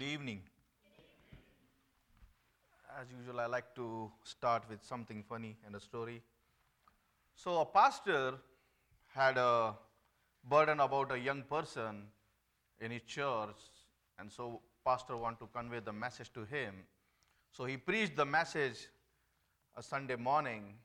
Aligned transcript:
Good 0.00 0.12
evening. 0.12 0.40
As 2.98 3.06
usual, 3.14 3.38
I 3.38 3.44
like 3.44 3.74
to 3.74 4.10
start 4.24 4.62
with 4.70 4.82
something 4.82 5.22
funny 5.28 5.58
and 5.66 5.74
a 5.74 5.80
story. 5.80 6.22
So, 7.34 7.60
a 7.60 7.66
pastor 7.66 8.36
had 9.14 9.36
a 9.36 9.74
burden 10.48 10.80
about 10.80 11.12
a 11.12 11.18
young 11.18 11.42
person 11.42 12.04
in 12.80 12.92
his 12.92 13.02
church, 13.02 13.60
and 14.18 14.32
so 14.32 14.62
pastor 14.86 15.18
want 15.18 15.38
to 15.40 15.48
convey 15.54 15.80
the 15.80 15.92
message 15.92 16.32
to 16.32 16.46
him. 16.46 16.76
So 17.52 17.66
he 17.66 17.76
preached 17.76 18.16
the 18.16 18.24
message 18.24 18.88
a 19.76 19.82
Sunday 19.82 20.16
morning. 20.16 20.76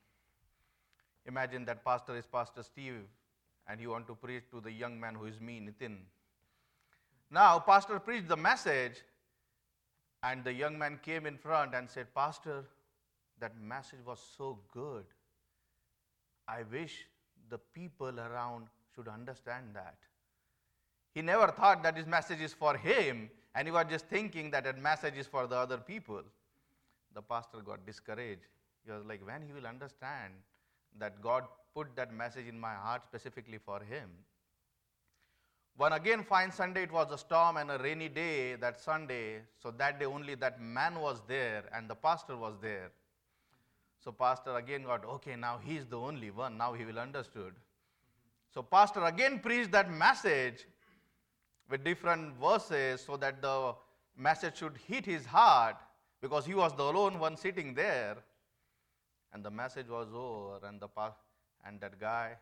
Imagine 1.24 1.64
that 1.64 1.82
pastor 1.86 2.18
is 2.18 2.26
Pastor 2.26 2.62
Steve, 2.62 3.06
and 3.66 3.80
he 3.80 3.86
want 3.86 4.06
to 4.08 4.14
preach 4.14 4.42
to 4.50 4.60
the 4.60 4.70
young 4.72 5.00
man 5.00 5.14
who 5.14 5.24
is 5.24 5.40
me, 5.40 5.58
Nitin. 5.58 6.00
Now, 7.30 7.58
pastor 7.58 7.98
preached 7.98 8.28
the 8.28 8.36
message, 8.36 9.02
and 10.22 10.44
the 10.44 10.52
young 10.52 10.78
man 10.78 11.00
came 11.02 11.26
in 11.26 11.36
front 11.36 11.74
and 11.74 11.90
said, 11.90 12.14
Pastor, 12.14 12.64
that 13.40 13.60
message 13.60 13.98
was 14.06 14.20
so 14.36 14.58
good. 14.72 15.04
I 16.48 16.62
wish 16.70 17.06
the 17.50 17.58
people 17.58 18.18
around 18.20 18.66
should 18.94 19.08
understand 19.08 19.66
that. 19.74 19.96
He 21.14 21.22
never 21.22 21.48
thought 21.48 21.82
that 21.82 21.96
his 21.96 22.06
message 22.06 22.40
is 22.40 22.52
for 22.52 22.76
him, 22.76 23.30
and 23.54 23.66
he 23.66 23.72
was 23.72 23.86
just 23.90 24.06
thinking 24.06 24.50
that 24.52 24.64
that 24.64 24.80
message 24.80 25.16
is 25.16 25.26
for 25.26 25.46
the 25.46 25.56
other 25.56 25.78
people. 25.78 26.22
The 27.14 27.22
pastor 27.22 27.58
got 27.64 27.86
discouraged. 27.86 28.46
He 28.84 28.92
was 28.92 29.04
like, 29.04 29.26
when 29.26 29.42
he 29.42 29.52
will 29.52 29.66
understand 29.66 30.34
that 30.98 31.20
God 31.20 31.44
put 31.74 31.94
that 31.96 32.12
message 32.12 32.46
in 32.46 32.58
my 32.58 32.74
heart 32.74 33.04
specifically 33.04 33.58
for 33.58 33.80
him. 33.80 34.10
One 35.76 35.92
again 35.92 36.24
fine 36.24 36.50
Sunday, 36.50 36.84
it 36.84 36.92
was 36.92 37.12
a 37.12 37.18
storm 37.18 37.58
and 37.58 37.70
a 37.70 37.76
rainy 37.78 38.08
day 38.08 38.54
that 38.56 38.80
Sunday. 38.80 39.42
So 39.62 39.70
that 39.72 40.00
day 40.00 40.06
only 40.06 40.34
that 40.36 40.60
man 40.60 41.00
was 41.00 41.20
there 41.28 41.64
and 41.74 41.88
the 41.88 41.94
pastor 41.94 42.36
was 42.36 42.54
there. 42.62 42.90
So 44.02 44.10
pastor 44.10 44.56
again 44.56 44.84
got, 44.84 45.04
okay, 45.04 45.36
now 45.36 45.58
he's 45.62 45.84
the 45.84 45.98
only 45.98 46.30
one. 46.30 46.56
Now 46.56 46.72
he 46.72 46.84
will 46.84 46.98
understood. 46.98 47.54
So 48.54 48.62
pastor 48.62 49.04
again 49.04 49.40
preached 49.40 49.70
that 49.72 49.92
message 49.92 50.66
with 51.68 51.84
different 51.84 52.36
verses 52.36 53.02
so 53.04 53.18
that 53.18 53.42
the 53.42 53.74
message 54.16 54.56
should 54.56 54.78
hit 54.88 55.04
his 55.04 55.26
heart 55.26 55.76
because 56.22 56.46
he 56.46 56.54
was 56.54 56.72
the 56.74 56.84
alone 56.84 57.18
one 57.18 57.36
sitting 57.36 57.74
there. 57.74 58.16
And 59.34 59.44
the 59.44 59.50
message 59.50 59.88
was 59.88 60.08
over 60.14 60.66
and 60.66 60.80
the 60.80 60.88
pa- 60.88 61.16
and 61.66 61.78
that 61.82 62.00
guy 62.00 62.36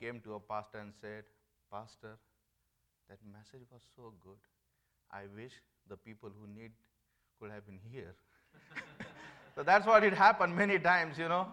came 0.00 0.20
to 0.20 0.34
a 0.34 0.40
pastor 0.40 0.78
and 0.78 0.94
said, 0.98 1.24
Pastor, 1.70 2.18
that 3.12 3.18
message 3.30 3.66
was 3.70 3.82
so 3.94 4.14
good. 4.24 4.38
I 5.10 5.24
wish 5.36 5.52
the 5.86 5.98
people 5.98 6.30
who 6.30 6.46
need 6.58 6.70
could 7.38 7.50
have 7.50 7.66
been 7.66 7.78
here. 7.90 8.14
so 9.54 9.62
that's 9.62 9.86
what 9.86 10.02
it 10.02 10.14
happened 10.14 10.56
many 10.56 10.78
times, 10.78 11.18
you 11.18 11.28
know. 11.28 11.46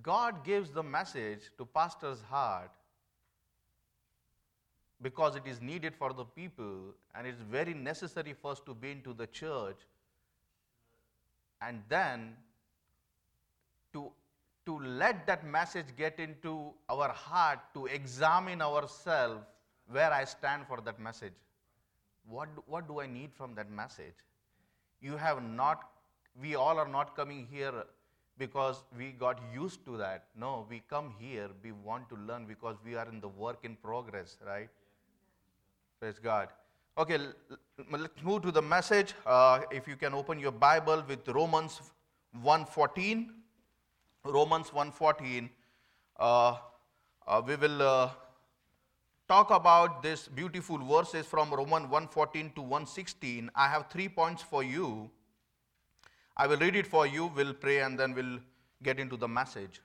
God 0.00 0.44
gives 0.44 0.70
the 0.70 0.82
message 0.84 1.50
to 1.58 1.66
pastor's 1.66 2.22
heart 2.22 2.70
because 5.02 5.34
it 5.34 5.42
is 5.44 5.60
needed 5.60 5.96
for 5.96 6.12
the 6.12 6.24
people 6.24 6.94
and 7.16 7.26
it's 7.26 7.40
very 7.40 7.74
necessary 7.74 8.32
for 8.40 8.52
us 8.52 8.60
to 8.66 8.74
be 8.74 8.92
into 8.92 9.12
the 9.12 9.26
church 9.26 9.78
and 11.60 11.82
then 11.88 12.34
to 13.92 14.12
to 14.66 14.78
let 14.78 15.26
that 15.26 15.44
message 15.46 15.86
get 15.96 16.18
into 16.18 16.72
our 16.88 17.10
heart 17.10 17.58
to 17.74 17.84
examine 17.86 18.62
ourselves 18.62 19.44
where 19.90 20.12
I 20.12 20.24
stand 20.24 20.66
for 20.66 20.80
that 20.84 21.00
message. 21.00 21.32
What, 22.28 22.48
what 22.66 22.88
do 22.88 23.00
I 23.00 23.06
need 23.06 23.30
from 23.34 23.54
that 23.54 23.70
message? 23.70 24.14
You 25.00 25.16
have 25.16 25.42
not, 25.42 25.90
we 26.40 26.54
all 26.54 26.78
are 26.78 26.88
not 26.88 27.14
coming 27.14 27.46
here 27.50 27.72
because 28.38 28.82
we 28.96 29.12
got 29.12 29.40
used 29.52 29.84
to 29.84 29.96
that. 29.98 30.24
No, 30.38 30.66
we 30.68 30.82
come 30.88 31.14
here, 31.18 31.48
we 31.62 31.72
want 31.72 32.08
to 32.08 32.16
learn 32.16 32.46
because 32.46 32.76
we 32.84 32.96
are 32.96 33.08
in 33.08 33.20
the 33.20 33.28
work 33.28 33.58
in 33.62 33.76
progress, 33.76 34.38
right? 34.46 34.68
Praise 36.00 36.18
God. 36.18 36.48
Okay, 36.96 37.18
let's 37.90 38.22
move 38.22 38.42
to 38.42 38.52
the 38.52 38.62
message. 38.62 39.14
Uh, 39.26 39.60
if 39.70 39.86
you 39.86 39.96
can 39.96 40.14
open 40.14 40.38
your 40.38 40.52
Bible 40.52 41.04
with 41.06 41.26
Romans 41.28 41.80
1.14. 42.42 43.28
Romans 44.24 44.70
1.14, 44.70 45.50
uh, 46.18 46.56
uh, 47.26 47.42
we 47.46 47.56
will 47.56 47.82
uh, 47.82 48.08
talk 49.28 49.50
about 49.50 50.02
this 50.02 50.28
beautiful 50.28 50.78
verses 50.78 51.26
from 51.26 51.52
Romans 51.52 51.86
1.14 51.90 52.54
to 52.54 52.60
1.16. 52.60 53.48
I 53.54 53.68
have 53.68 53.90
three 53.90 54.08
points 54.08 54.42
for 54.42 54.62
you. 54.62 55.10
I 56.36 56.46
will 56.46 56.58
read 56.58 56.76
it 56.76 56.86
for 56.86 57.06
you, 57.06 57.30
we'll 57.34 57.54
pray, 57.54 57.80
and 57.80 57.98
then 57.98 58.14
we'll 58.14 58.40
get 58.82 58.98
into 58.98 59.16
the 59.16 59.28
message. 59.28 59.80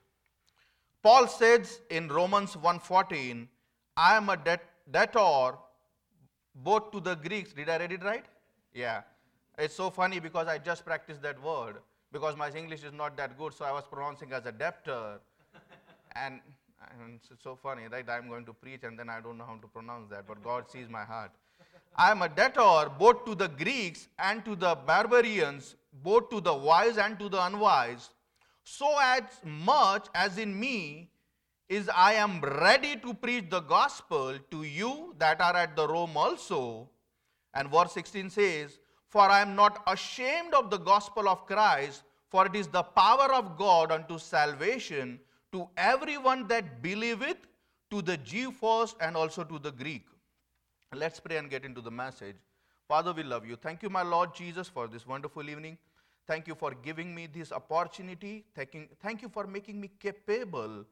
Paul 1.02 1.28
says 1.28 1.80
in 1.90 2.08
Romans 2.10 2.56
1.14, 2.56 3.48
I 3.96 4.18
am 4.18 4.30
a 4.30 4.38
debt, 4.38 4.64
debtor 4.90 5.58
both 6.56 6.92
to 6.92 7.00
the 7.00 7.16
Greeks. 7.16 7.54
Did 7.54 7.70
I 7.70 7.78
read 7.78 7.92
it 7.92 8.04
right? 8.04 8.26
Yeah. 8.74 9.02
It's 9.58 9.76
so 9.76 9.90
funny 9.90 10.20
because 10.20 10.48
I 10.48 10.58
just 10.58 10.86
practiced 10.86 11.22
that 11.22 11.42
word 11.42 11.78
because 12.12 12.36
my 12.36 12.50
English 12.50 12.84
is 12.84 12.94
not 12.94 13.16
that 13.18 13.38
good, 13.38 13.54
so 13.54 13.66
I 13.66 13.72
was 13.72 13.84
pronouncing 13.90 14.32
as 14.34 14.46
a 14.46 14.52
debtor. 14.52 15.20
and, 16.16 16.40
and 16.82 17.20
it's 17.32 17.44
so 17.44 17.56
funny, 17.56 17.84
right? 17.92 18.08
I'm 18.10 18.28
going 18.28 18.46
to 18.46 18.54
preach 18.54 18.84
and 18.84 18.98
then 18.98 19.10
I 19.10 19.20
don't 19.22 19.38
know 19.38 19.46
how 19.46 19.56
to 19.56 19.68
pronounce 19.68 20.10
that, 20.10 20.28
but 20.28 20.44
God 20.44 20.70
sees 20.70 20.90
my 20.90 21.04
heart. 21.04 21.32
I 21.96 22.12
am 22.12 22.22
a 22.22 22.30
debtor 22.30 22.92
both 22.98 23.26
to 23.26 23.36
the 23.36 23.48
Greeks 23.48 24.08
and 24.18 24.44
to 24.46 24.56
the 24.56 24.76
barbarians, 24.76 25.76
both 26.04 26.30
to 26.30 26.40
the 26.40 26.54
wise 26.54 26.98
and 26.98 27.20
to 27.20 27.30
the 27.30 27.44
unwise. 27.46 28.10
So 28.64 28.96
as 29.02 29.24
much 29.44 30.08
as 30.14 30.38
in 30.38 30.58
me 30.58 31.10
is 31.68 31.90
I 31.96 32.14
am 32.14 32.42
ready 32.42 32.96
to 32.98 33.14
preach 33.14 33.50
the 33.50 33.60
gospel 33.60 34.38
to 34.52 34.64
you 34.64 35.16
that 35.18 35.42
are 35.42 35.56
at 35.56 35.76
the 35.76 35.88
Rome 35.88 36.16
also. 36.16 36.90
And 37.54 37.70
verse 37.70 37.92
16 37.94 38.30
says, 38.30 38.80
for 39.08 39.22
I 39.22 39.42
am 39.42 39.56
not 39.56 39.82
ashamed 39.88 40.54
of 40.54 40.70
the 40.70 40.78
gospel 40.78 41.28
of 41.28 41.48
Christ, 41.48 42.04
for 42.30 42.46
it 42.46 42.56
is 42.56 42.68
the 42.68 42.84
power 42.84 43.34
of 43.34 43.58
God 43.58 43.92
unto 43.92 44.20
salvation 44.20 45.20
to 45.52 45.68
everyone 45.78 46.48
that 46.48 46.82
believeth, 46.82 47.38
to 47.92 48.02
the 48.02 48.18
Jew 48.18 48.52
first 48.52 48.96
and 49.02 49.18
also 49.18 49.44
to 49.44 49.58
the 49.58 49.72
Greek. 49.72 50.06
Let's 50.94 51.20
pray 51.20 51.38
and 51.38 51.50
get 51.50 51.66
into 51.66 51.82
the 51.82 51.90
message. 51.92 52.36
Father, 52.88 53.14
we 53.14 53.24
love 53.24 53.48
you. 53.48 53.56
Thank 53.56 53.84
you, 53.84 53.90
my 53.90 54.04
Lord 54.04 54.34
Jesus, 54.36 54.68
for 54.68 54.88
this 54.88 55.08
wonderful 55.08 55.50
evening. 55.50 55.78
Thank 56.28 56.48
you 56.48 56.54
for 56.54 56.74
giving 56.84 57.16
me 57.16 57.28
this 57.28 57.52
opportunity. 57.52 58.46
Thank 58.56 59.22
you 59.22 59.30
for 59.30 59.48
making 59.48 59.82
me 59.82 59.90
capable 60.00 60.86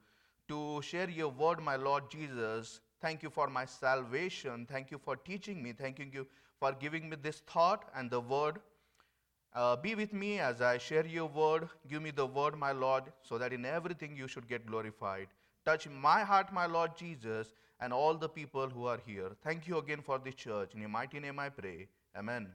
to 0.47 0.81
share 0.81 1.09
your 1.09 1.29
word, 1.29 1.61
my 1.61 1.75
Lord 1.75 2.09
Jesus. 2.09 2.79
Thank 2.99 3.21
you 3.21 3.29
for 3.29 3.47
my 3.47 3.65
salvation. 3.65 4.65
Thank 4.67 4.89
you 4.89 4.97
for 4.97 5.15
teaching 5.15 5.61
me. 5.61 5.73
Thank 5.73 5.99
you 5.99 6.25
for 6.59 6.71
giving 6.71 7.09
me 7.09 7.17
this 7.21 7.41
thought 7.41 7.89
and 7.95 8.09
the 8.09 8.21
word. 8.21 8.59
Uh, 9.53 9.75
be 9.75 9.95
with 9.95 10.13
me 10.13 10.39
as 10.39 10.61
I 10.61 10.77
share 10.77 11.05
your 11.05 11.27
word. 11.27 11.69
Give 11.87 12.01
me 12.01 12.11
the 12.11 12.25
word, 12.25 12.57
my 12.57 12.71
Lord, 12.71 13.03
so 13.23 13.37
that 13.37 13.53
in 13.53 13.65
everything 13.65 14.15
you 14.15 14.27
should 14.27 14.47
get 14.47 14.65
glorified. 14.65 15.27
Touch 15.65 15.87
my 15.89 16.23
heart, 16.23 16.53
my 16.53 16.65
Lord 16.65 16.91
Jesus, 16.95 17.53
and 17.79 17.91
all 17.91 18.15
the 18.15 18.29
people 18.29 18.69
who 18.69 18.85
are 18.85 18.99
here. 19.05 19.31
Thank 19.43 19.67
you 19.67 19.77
again 19.77 20.01
for 20.01 20.19
this 20.19 20.35
church. 20.35 20.73
In 20.73 20.81
your 20.81 20.89
mighty 20.89 21.19
name 21.19 21.39
I 21.39 21.49
pray. 21.49 21.87
Amen. 22.15 22.47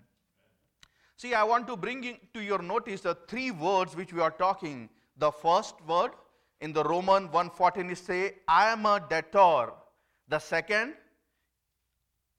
See, 1.16 1.34
I 1.34 1.44
want 1.44 1.66
to 1.68 1.76
bring 1.76 2.04
in 2.04 2.16
to 2.34 2.42
your 2.42 2.60
notice 2.60 3.02
the 3.02 3.16
three 3.28 3.50
words 3.50 3.94
which 3.94 4.12
we 4.12 4.20
are 4.20 4.30
talking. 4.30 4.88
The 5.16 5.30
first 5.30 5.74
word 5.86 6.12
in 6.60 6.72
the 6.72 6.82
Roman 6.84 7.24
114 7.30 7.90
is 7.90 7.98
say, 7.98 8.34
I 8.48 8.70
am 8.70 8.86
a 8.86 9.04
debtor. 9.08 9.72
The 10.28 10.38
second, 10.38 10.94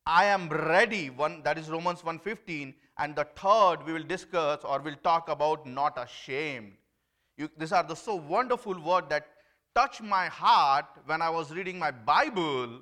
I 0.05 0.25
am 0.25 0.49
ready, 0.49 1.09
one, 1.09 1.43
that 1.43 1.57
is 1.57 1.69
Romans 1.69 2.01
1.15. 2.01 2.73
And 2.97 3.15
the 3.15 3.25
third 3.35 3.85
we 3.85 3.93
will 3.93 4.03
discuss 4.03 4.63
or 4.63 4.79
we'll 4.79 4.95
talk 5.03 5.29
about 5.29 5.65
not 5.65 5.97
ashamed. 5.97 6.73
You, 7.37 7.49
these 7.57 7.71
are 7.71 7.83
the 7.83 7.95
so 7.95 8.15
wonderful 8.15 8.79
words 8.79 9.07
that 9.09 9.27
touch 9.73 10.01
my 10.01 10.27
heart 10.27 10.85
when 11.05 11.21
I 11.21 11.29
was 11.29 11.51
reading 11.51 11.79
my 11.79 11.89
Bible. 11.91 12.81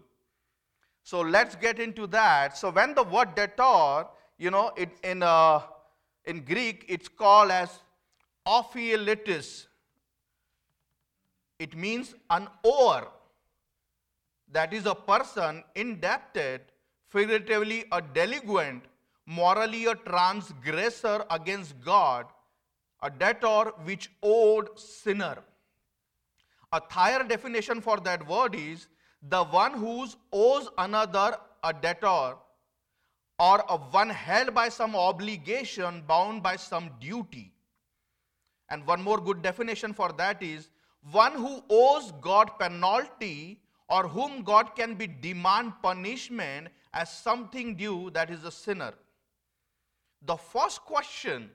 So 1.03 1.21
let's 1.21 1.55
get 1.55 1.79
into 1.79 2.07
that. 2.07 2.57
So 2.57 2.69
when 2.69 2.93
the 2.93 3.03
word 3.03 3.35
debtor, 3.35 4.07
you 4.37 4.51
know, 4.51 4.71
it, 4.75 4.89
in, 5.03 5.23
uh, 5.23 5.61
in 6.25 6.43
Greek, 6.43 6.85
it's 6.89 7.07
called 7.07 7.51
as 7.51 7.79
opheiletes. 8.45 9.67
It 11.59 11.75
means 11.75 12.15
an 12.29 12.47
ower. 12.65 13.07
That 14.51 14.73
is 14.73 14.85
a 14.85 14.95
person 14.95 15.63
indebted 15.75 16.61
figuratively 17.07 17.85
a 17.91 18.01
delinquent, 18.01 18.83
morally 19.25 19.85
a 19.85 19.95
transgressor 19.95 21.23
against 21.29 21.79
God, 21.81 22.25
a 23.01 23.09
debtor 23.09 23.71
which 23.83 24.09
owed 24.21 24.77
sinner. 24.79 25.37
A 26.71 26.81
higher 26.89 27.23
definition 27.23 27.81
for 27.81 27.97
that 28.01 28.25
word 28.27 28.55
is 28.55 28.87
the 29.21 29.43
one 29.43 29.73
who 29.73 30.07
owes 30.31 30.69
another 30.77 31.37
a 31.63 31.73
debtor 31.73 32.35
or 33.39 33.63
a 33.69 33.77
one 33.77 34.09
held 34.09 34.53
by 34.53 34.69
some 34.69 34.95
obligation, 34.95 36.03
bound 36.07 36.41
by 36.43 36.55
some 36.55 36.89
duty. 36.99 37.53
And 38.69 38.85
one 38.85 39.01
more 39.01 39.19
good 39.19 39.41
definition 39.41 39.93
for 39.93 40.11
that 40.13 40.41
is 40.41 40.69
one 41.11 41.33
who 41.33 41.63
owes 41.69 42.11
God 42.21 42.51
penalty 42.59 43.59
or 43.89 44.07
whom 44.07 44.43
God 44.43 44.75
can 44.75 44.95
be 44.95 45.07
demand 45.07 45.73
punishment 45.81 46.69
as 46.93 47.11
something 47.11 47.75
due 47.75 48.09
that 48.11 48.29
is 48.29 48.43
a 48.43 48.51
sinner. 48.51 48.93
The 50.23 50.37
first 50.37 50.81
question, 50.81 51.49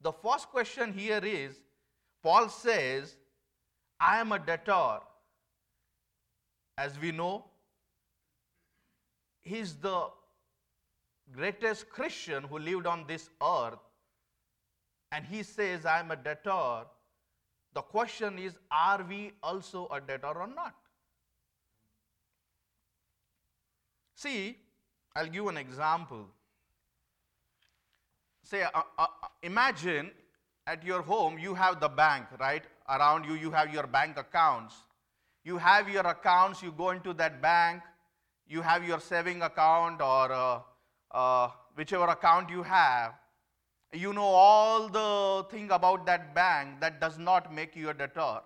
the 0.00 0.12
first 0.12 0.48
question 0.48 0.92
here 0.92 1.20
is 1.24 1.56
Paul 2.22 2.48
says, 2.48 3.16
I 3.98 4.20
am 4.20 4.32
a 4.32 4.38
debtor. 4.38 5.00
As 6.76 6.98
we 6.98 7.12
know, 7.12 7.44
he's 9.42 9.74
the 9.76 10.08
greatest 11.32 11.88
Christian 11.88 12.44
who 12.44 12.58
lived 12.58 12.86
on 12.86 13.04
this 13.06 13.30
earth. 13.42 13.78
And 15.12 15.24
he 15.24 15.42
says, 15.42 15.86
I 15.86 16.00
am 16.00 16.10
a 16.10 16.16
debtor. 16.16 16.86
The 17.72 17.82
question 17.82 18.38
is, 18.38 18.58
are 18.70 19.04
we 19.08 19.32
also 19.42 19.88
a 19.92 20.00
debtor 20.00 20.38
or 20.38 20.46
not? 20.46 20.74
See, 24.14 24.58
I'll 25.14 25.26
give 25.26 25.46
an 25.46 25.56
example. 25.56 26.26
Say, 28.44 28.62
uh, 28.62 28.82
uh, 28.98 29.06
imagine 29.42 30.10
at 30.66 30.84
your 30.84 31.00
home 31.00 31.38
you 31.38 31.54
have 31.54 31.80
the 31.80 31.88
bank, 31.88 32.26
right? 32.38 32.62
Around 32.88 33.24
you, 33.24 33.34
you 33.34 33.50
have 33.50 33.72
your 33.72 33.86
bank 33.86 34.18
accounts. 34.18 34.74
You 35.44 35.56
have 35.56 35.88
your 35.88 36.06
accounts, 36.06 36.62
you 36.62 36.70
go 36.70 36.90
into 36.90 37.14
that 37.14 37.40
bank, 37.40 37.82
you 38.46 38.60
have 38.60 38.86
your 38.86 39.00
saving 39.00 39.40
account 39.40 40.02
or 40.02 40.30
uh, 40.32 40.60
uh 41.10 41.48
whichever 41.74 42.04
account 42.04 42.50
you 42.50 42.62
have, 42.62 43.14
you 43.94 44.12
know 44.12 44.22
all 44.22 44.88
the 44.88 45.46
thing 45.50 45.70
about 45.70 46.04
that 46.04 46.34
bank 46.34 46.80
that 46.80 47.00
does 47.00 47.18
not 47.18 47.52
make 47.52 47.74
you 47.74 47.88
a 47.90 47.94
debtor. 47.94 48.40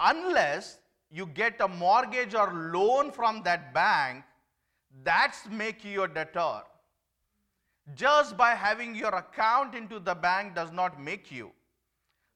Unless 0.00 0.78
you 1.10 1.26
get 1.26 1.60
a 1.60 1.68
mortgage 1.68 2.34
or 2.34 2.52
loan 2.52 3.10
from 3.10 3.42
that 3.44 3.72
bank, 3.72 4.24
that's 5.02 5.48
make 5.48 5.84
you 5.84 6.02
a 6.02 6.08
debtor. 6.08 6.62
Just 7.94 8.36
by 8.36 8.50
having 8.50 8.94
your 8.94 9.14
account 9.14 9.74
into 9.74 10.00
the 10.00 10.14
bank 10.14 10.54
does 10.54 10.72
not 10.72 11.00
make 11.00 11.30
you. 11.30 11.52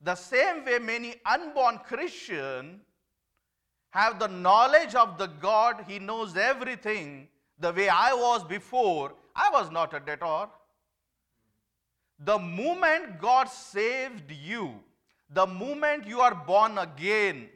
The 0.02 0.14
same 0.14 0.64
way 0.64 0.78
many 0.78 1.16
unborn 1.26 1.78
Christian 1.78 2.80
have 3.90 4.18
the 4.18 4.28
knowledge 4.28 4.94
of 4.94 5.18
the 5.18 5.26
God, 5.26 5.84
he 5.88 5.98
knows 5.98 6.36
everything. 6.36 7.28
The 7.58 7.72
way 7.72 7.88
I 7.88 8.14
was 8.14 8.44
before, 8.44 9.14
I 9.34 9.50
was 9.52 9.70
not 9.70 9.92
a 9.92 10.00
debtor. 10.00 10.48
The 12.20 12.38
moment 12.38 13.20
God 13.20 13.48
saved 13.48 14.30
you, 14.30 14.74
the 15.28 15.46
moment 15.46 16.06
you 16.06 16.20
are 16.20 16.34
born 16.34 16.78
again, 16.78 17.48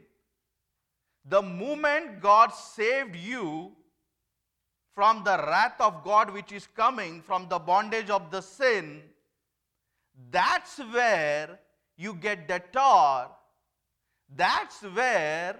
the 1.27 1.41
moment 1.41 2.21
God 2.21 2.53
saved 2.53 3.15
you 3.15 3.71
from 4.95 5.23
the 5.25 5.37
wrath 5.37 5.79
of 5.79 6.03
God 6.03 6.33
which 6.33 6.53
is 6.53 6.67
coming 6.67 7.21
from 7.21 7.47
the 7.49 7.59
bondage 7.59 8.09
of 8.09 8.31
the 8.31 8.41
sin, 8.41 9.01
that's 10.31 10.79
where 10.79 11.59
you 11.97 12.13
get 12.13 12.47
debtor. 12.47 13.27
That's 14.35 14.81
where 14.81 15.57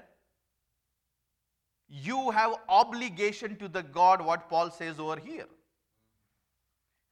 you 1.90 2.32
have 2.32 2.56
obligation 2.70 3.58
to 3.58 3.68
the 3.68 3.84
God, 3.84 4.26
what 4.26 4.50
Paul 4.50 4.72
says 4.72 5.00
over 5.00 5.18
here. 5.18 5.46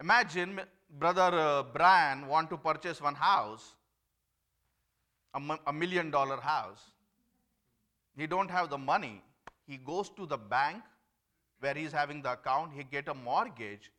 Imagine 0.02 0.62
brother 1.00 1.38
uh, 1.38 1.64
Brian 1.64 2.28
want 2.28 2.50
to 2.50 2.58
purchase 2.58 3.02
one 3.02 3.16
house, 3.16 3.76
a 5.68 5.74
million 5.74 6.10
dollar 6.10 6.38
house. 6.38 6.81
He 8.16 8.28
don't 8.28 8.50
have 8.50 8.69
the 8.69 8.78
money. 8.78 9.22
He 9.68 9.78
goes 9.78 10.10
to 10.12 10.26
the 10.26 10.38
bank 10.38 10.84
where 11.63 11.74
he's 11.74 11.92
having 11.92 12.21
the 12.21 12.33
account. 12.33 12.71
He 12.75 12.83
get 12.83 13.07
a 13.07 13.13
mortgage. 13.13 13.92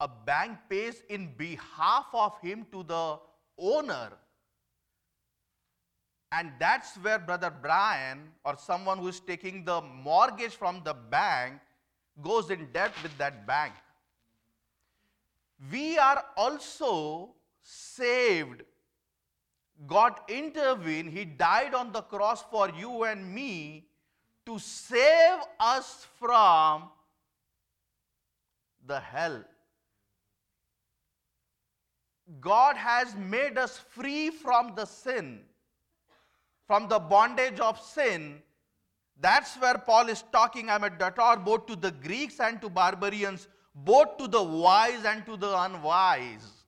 A 0.00 0.08
bank 0.08 0.58
pays 0.68 1.02
in 1.08 1.32
behalf 1.36 2.06
of 2.12 2.40
him 2.40 2.66
to 2.72 2.82
the 2.82 3.18
owner. 3.58 4.10
And 6.32 6.52
that's 6.58 6.96
where 6.96 7.18
brother 7.18 7.52
Brian 7.62 8.30
or 8.44 8.56
someone 8.56 8.98
who 8.98 9.08
is 9.08 9.20
taking 9.20 9.64
the 9.64 9.80
mortgage 9.82 10.54
from 10.54 10.80
the 10.84 10.94
bank 10.94 11.60
goes 12.22 12.50
in 12.50 12.68
debt 12.72 12.92
with 13.02 13.16
that 13.18 13.46
bank 13.46 13.74
we 15.70 15.98
are 15.98 16.24
also 16.36 17.34
saved. 17.60 18.62
God 19.86 20.14
intervened, 20.28 21.10
He 21.10 21.24
died 21.24 21.74
on 21.74 21.92
the 21.92 22.02
cross 22.02 22.44
for 22.50 22.70
you 22.70 23.04
and 23.04 23.32
me 23.32 23.86
to 24.46 24.58
save 24.58 25.38
us 25.60 26.06
from 26.18 26.90
the 28.86 29.00
hell. 29.00 29.44
God 32.40 32.76
has 32.76 33.14
made 33.14 33.58
us 33.58 33.78
free 33.78 34.30
from 34.30 34.74
the 34.74 34.84
sin, 34.84 35.40
from 36.66 36.88
the 36.88 36.98
bondage 36.98 37.60
of 37.60 37.80
sin. 37.80 38.40
That's 39.20 39.56
where 39.56 39.78
Paul 39.78 40.08
is 40.08 40.24
talking. 40.32 40.70
I'm 40.70 40.84
a 40.84 40.90
debtor 40.90 41.36
both 41.44 41.66
to 41.66 41.76
the 41.76 41.90
Greeks 41.90 42.40
and 42.40 42.60
to 42.62 42.68
barbarians 42.68 43.48
both 43.74 44.16
to 44.18 44.28
the 44.28 44.42
wise 44.42 45.04
and 45.04 45.24
to 45.26 45.36
the 45.36 45.58
unwise. 45.60 46.64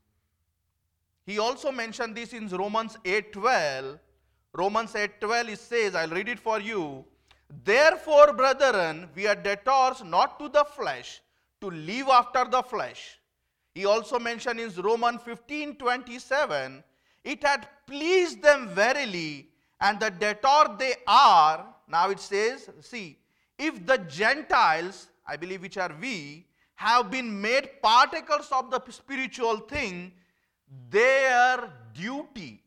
He 1.27 1.39
also 1.39 1.73
mentioned 1.73 2.15
this 2.15 2.33
in 2.33 2.49
Romans 2.49 2.97
8:12. 3.05 3.99
Romans 4.53 4.93
8:12 4.93 5.49
it 5.49 5.59
says, 5.59 5.95
I'll 5.95 6.09
read 6.09 6.29
it 6.29 6.39
for 6.39 6.61
you. 6.61 7.05
Therefore, 7.65 8.33
brethren, 8.33 9.11
we 9.15 9.27
are 9.27 9.35
debtors 9.35 10.03
not 10.03 10.39
to 10.39 10.49
the 10.49 10.65
flesh, 10.65 11.21
to 11.65 11.71
live 11.71 12.09
after 12.09 12.45
the 12.45 12.63
flesh. 12.63 13.19
He 13.75 13.87
also 13.87 14.19
mentioned 14.19 14.61
in 14.61 14.71
Romans 14.91 15.23
15:27, 15.23 16.85
it 17.25 17.43
had 17.43 17.69
pleased 17.87 18.43
them 18.43 18.69
verily, 18.69 19.49
and 19.81 19.99
the 19.99 20.11
debtor 20.11 20.77
they 20.79 20.95
are. 21.07 21.75
Now 21.89 22.11
it 22.11 22.21
says, 22.21 22.69
see, 22.81 23.19
if 23.59 23.85
the 23.87 23.99
Gentiles, 23.99 25.09
I 25.27 25.37
believe 25.37 25.63
which 25.63 25.79
are 25.79 25.95
we, 26.01 26.47
have 26.77 27.11
been 27.11 27.41
made 27.41 27.71
partakers 27.83 28.49
of 28.53 28.71
the 28.71 28.81
spiritual 28.91 29.59
thing, 29.75 30.13
their 30.91 31.73
duty, 31.95 32.63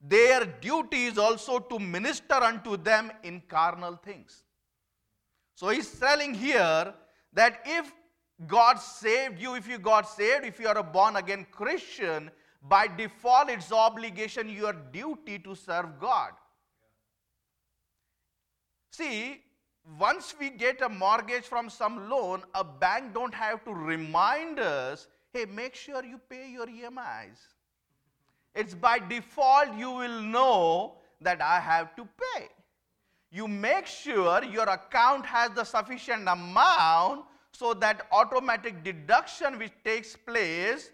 their 0.00 0.46
duty 0.46 1.04
is 1.06 1.18
also 1.18 1.58
to 1.58 1.78
minister 1.78 2.36
unto 2.50 2.76
them 2.76 3.12
in 3.22 3.42
carnal 3.42 3.96
things. 3.96 4.44
So 5.54 5.68
he's 5.68 5.90
telling 5.98 6.32
here 6.32 6.94
that 7.32 7.60
if 7.64 7.92
God 8.46 8.78
saved 8.78 9.40
you, 9.40 9.54
if 9.54 9.68
you 9.68 9.78
got 9.78 10.08
saved, 10.08 10.44
if 10.44 10.58
you 10.58 10.68
are 10.68 10.78
a 10.78 10.82
born 10.82 11.16
again 11.16 11.46
Christian, 11.50 12.30
by 12.62 12.86
default 12.86 13.50
it's 13.50 13.72
obligation, 13.72 14.48
your 14.48 14.72
duty 14.72 15.38
to 15.40 15.54
serve 15.54 15.98
God. 16.00 16.32
See, 18.92 19.42
once 19.98 20.34
we 20.38 20.50
get 20.50 20.82
a 20.82 20.88
mortgage 20.88 21.44
from 21.44 21.70
some 21.70 22.08
loan, 22.08 22.42
a 22.54 22.64
bank 22.64 23.14
don't 23.14 23.34
have 23.34 23.64
to 23.64 23.72
remind 23.72 24.58
us, 24.58 25.08
hey, 25.32 25.46
make 25.46 25.74
sure 25.74 26.04
you 26.04 26.20
pay 26.28 26.50
your 26.50 26.66
EMIs. 26.66 27.38
It's 28.54 28.74
by 28.74 28.98
default 28.98 29.74
you 29.76 29.90
will 29.90 30.20
know 30.20 30.94
that 31.20 31.40
I 31.40 31.60
have 31.60 31.94
to 31.96 32.04
pay. 32.04 32.48
You 33.30 33.46
make 33.46 33.86
sure 33.86 34.42
your 34.44 34.68
account 34.68 35.24
has 35.24 35.50
the 35.50 35.64
sufficient 35.64 36.28
amount 36.28 37.24
so 37.52 37.74
that 37.74 38.06
automatic 38.12 38.82
deduction 38.82 39.58
which 39.58 39.72
takes 39.84 40.16
place 40.16 40.90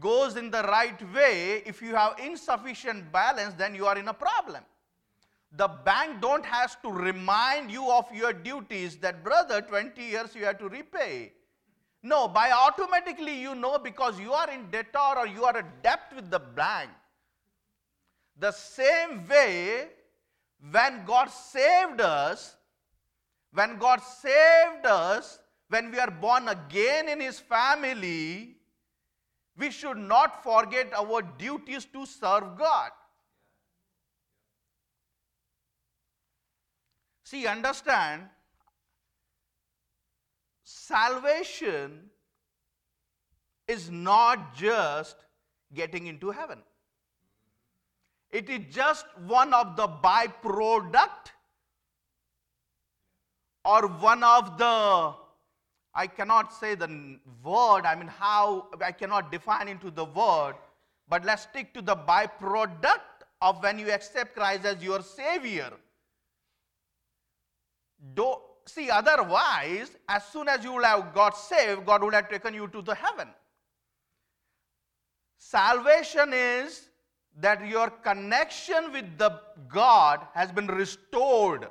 goes 0.00 0.36
in 0.36 0.50
the 0.50 0.62
right 0.64 1.00
way. 1.14 1.62
If 1.64 1.80
you 1.80 1.94
have 1.94 2.18
insufficient 2.18 3.10
balance, 3.12 3.54
then 3.54 3.74
you 3.74 3.86
are 3.86 3.96
in 3.96 4.08
a 4.08 4.14
problem. 4.14 4.62
The 5.56 5.68
bank 5.68 6.20
don't 6.20 6.44
has 6.44 6.76
to 6.82 6.90
remind 6.90 7.70
you 7.70 7.90
of 7.90 8.12
your 8.12 8.32
duties 8.32 8.96
that 8.98 9.22
brother 9.22 9.62
20 9.62 10.02
years 10.02 10.34
you 10.34 10.44
have 10.44 10.58
to 10.58 10.68
repay. 10.68 11.32
No 12.02 12.28
by 12.28 12.50
automatically 12.50 13.40
you 13.40 13.54
know 13.54 13.78
because 13.78 14.18
you 14.18 14.32
are 14.32 14.50
in 14.50 14.68
debt 14.70 14.94
or 14.94 15.26
you 15.26 15.44
are 15.44 15.56
a 15.56 15.64
debt 15.82 16.12
with 16.14 16.30
the 16.30 16.40
bank. 16.40 16.90
The 18.38 18.50
same 18.50 19.26
way 19.28 19.88
when 20.70 21.04
god 21.04 21.30
saved 21.30 22.00
us 22.00 22.56
when 23.52 23.78
god 23.78 24.00
saved 24.00 24.86
us 24.86 25.38
when 25.68 25.90
we 25.90 25.98
are 25.98 26.10
born 26.10 26.48
again 26.48 27.08
in 27.08 27.20
his 27.20 27.38
family 27.38 28.56
we 29.56 29.70
should 29.70 29.96
not 29.96 30.42
forget 30.42 30.92
our 30.94 31.22
duties 31.22 31.84
to 31.84 32.06
serve 32.06 32.56
god 32.58 32.90
See, 37.24 37.46
understand, 37.46 38.28
salvation 40.62 42.10
is 43.66 43.90
not 43.90 44.54
just 44.54 45.16
getting 45.72 46.06
into 46.06 46.30
heaven. 46.30 46.62
It 48.34 48.50
is 48.50 48.62
just 48.74 49.06
one 49.26 49.54
of 49.54 49.76
the 49.76 49.86
byproduct 49.86 51.30
or 53.64 53.86
one 53.86 54.24
of 54.24 54.58
the 54.58 55.14
I 55.94 56.08
cannot 56.08 56.52
say 56.52 56.74
the 56.74 57.20
word, 57.44 57.86
I 57.86 57.94
mean, 57.94 58.08
how 58.08 58.66
I 58.84 58.90
cannot 58.90 59.30
define 59.30 59.68
into 59.68 59.88
the 59.92 60.04
word, 60.04 60.54
but 61.08 61.24
let's 61.24 61.42
stick 61.42 61.72
to 61.74 61.82
the 61.82 61.94
byproduct 61.94 63.22
of 63.40 63.62
when 63.62 63.78
you 63.78 63.92
accept 63.92 64.34
Christ 64.34 64.64
as 64.64 64.82
your 64.82 65.00
Savior. 65.02 65.70
Do, 68.14 68.34
see, 68.66 68.90
otherwise, 68.90 69.96
as 70.08 70.24
soon 70.24 70.48
as 70.48 70.64
you 70.64 70.72
would 70.72 70.84
have 70.84 71.14
got 71.14 71.36
saved, 71.36 71.86
God 71.86 72.02
would 72.02 72.14
have 72.14 72.28
taken 72.28 72.52
you 72.52 72.66
to 72.66 72.82
the 72.82 72.96
heaven. 72.96 73.28
Salvation 75.38 76.32
is 76.32 76.88
that 77.40 77.66
your 77.66 77.90
connection 77.90 78.92
with 78.92 79.18
the 79.18 79.40
God 79.68 80.20
has 80.34 80.52
been 80.52 80.68
restored. 80.68 81.68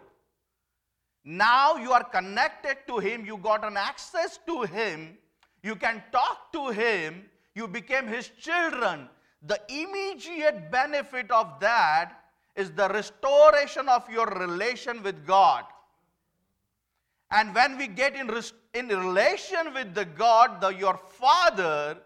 Now 1.23 1.77
you 1.77 1.91
are 1.93 2.03
connected 2.03 2.77
to 2.87 2.99
Him, 2.99 3.25
you 3.25 3.37
got 3.37 3.63
an 3.63 3.77
access 3.77 4.39
to 4.45 4.63
Him, 4.63 5.17
you 5.61 5.75
can 5.75 6.03
talk 6.11 6.51
to 6.51 6.69
Him, 6.69 7.23
you 7.55 7.67
became 7.67 8.07
His 8.07 8.29
children. 8.39 9.07
The 9.45 9.59
immediate 9.69 10.69
benefit 10.71 11.31
of 11.31 11.59
that 11.61 12.13
is 12.55 12.71
the 12.71 12.89
restoration 12.89 13.87
of 13.87 14.09
your 14.09 14.27
relation 14.27 15.01
with 15.01 15.25
God. 15.25 15.63
And 17.31 17.55
when 17.55 17.77
we 17.77 17.87
get 17.87 18.15
in, 18.15 18.29
in 18.73 18.87
relation 18.89 19.73
with 19.73 19.95
the 19.95 20.05
God, 20.05 20.61
the, 20.61 20.69
your 20.69 20.97
Father, 20.97 21.97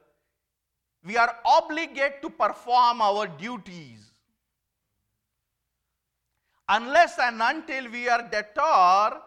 we 1.08 1.16
are 1.16 1.34
obligated 1.46 2.22
to 2.22 2.30
perform 2.30 3.02
our 3.02 3.28
duties. 3.28 4.12
Unless 6.68 7.18
and 7.18 7.42
until 7.42 7.90
we 7.90 8.10
are 8.10 8.28
debtor, 8.30 9.22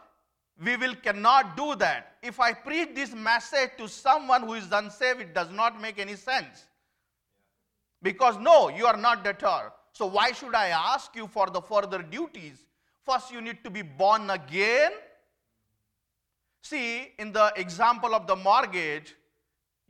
we 0.63 0.77
will 0.77 0.95
cannot 0.97 1.57
do 1.57 1.75
that. 1.77 2.17
If 2.23 2.39
I 2.39 2.53
preach 2.53 2.91
this 2.95 3.15
message 3.15 3.71
to 3.79 3.89
someone 3.89 4.43
who 4.43 4.55
is 4.55 4.71
unsaved, 4.71 5.23
it 5.23 5.35
does 5.35 5.51
not 5.51 5.81
make 5.81 5.99
any 5.99 6.17
sense. 6.17 6.67
Because 8.03 8.39
no, 8.39 8.69
you 8.69 8.85
are 8.85 8.99
not 8.99 9.25
debtor. 9.25 9.73
So 9.93 10.05
why 10.05 10.33
should 10.33 10.55
I 10.55 10.69
ask 10.69 11.17
you 11.17 11.27
for 11.29 11.47
the 11.47 11.63
further 11.63 12.03
duties? 12.03 12.59
First, 13.07 13.33
you 13.33 13.41
need 13.41 13.65
to 13.65 13.71
be 13.71 13.81
born 13.81 14.29
again. 14.29 14.93
See, 16.61 17.13
in 17.19 17.33
the 17.33 17.55
example 17.57 18.15
of 18.15 18.27
the 18.27 18.37
mortgage, 18.37 19.15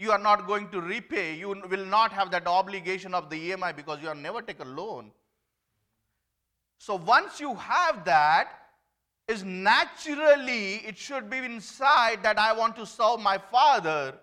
you 0.01 0.11
are 0.13 0.19
not 0.19 0.47
going 0.47 0.69
to 0.71 0.81
repay. 0.81 1.37
You 1.37 1.49
will 1.49 1.85
not 1.85 2.11
have 2.13 2.31
that 2.31 2.47
obligation 2.47 3.13
of 3.13 3.29
the 3.29 3.51
EMI 3.51 3.77
because 3.77 4.01
you 4.01 4.09
have 4.09 4.17
never 4.17 4.41
taken 4.41 4.69
a 4.69 4.71
loan. 4.71 5.11
So 6.79 6.95
once 6.95 7.39
you 7.39 7.55
have 7.57 8.07
that, 8.07 8.49
is 9.29 9.45
naturally 9.45 10.77
it 10.91 10.99
should 10.99 11.31
be 11.31 11.37
inside 11.39 12.23
that 12.23 12.39
I 12.39 12.53
want 12.53 12.75
to 12.77 12.87
serve 12.87 13.21
my 13.21 13.39
Father 13.39 14.15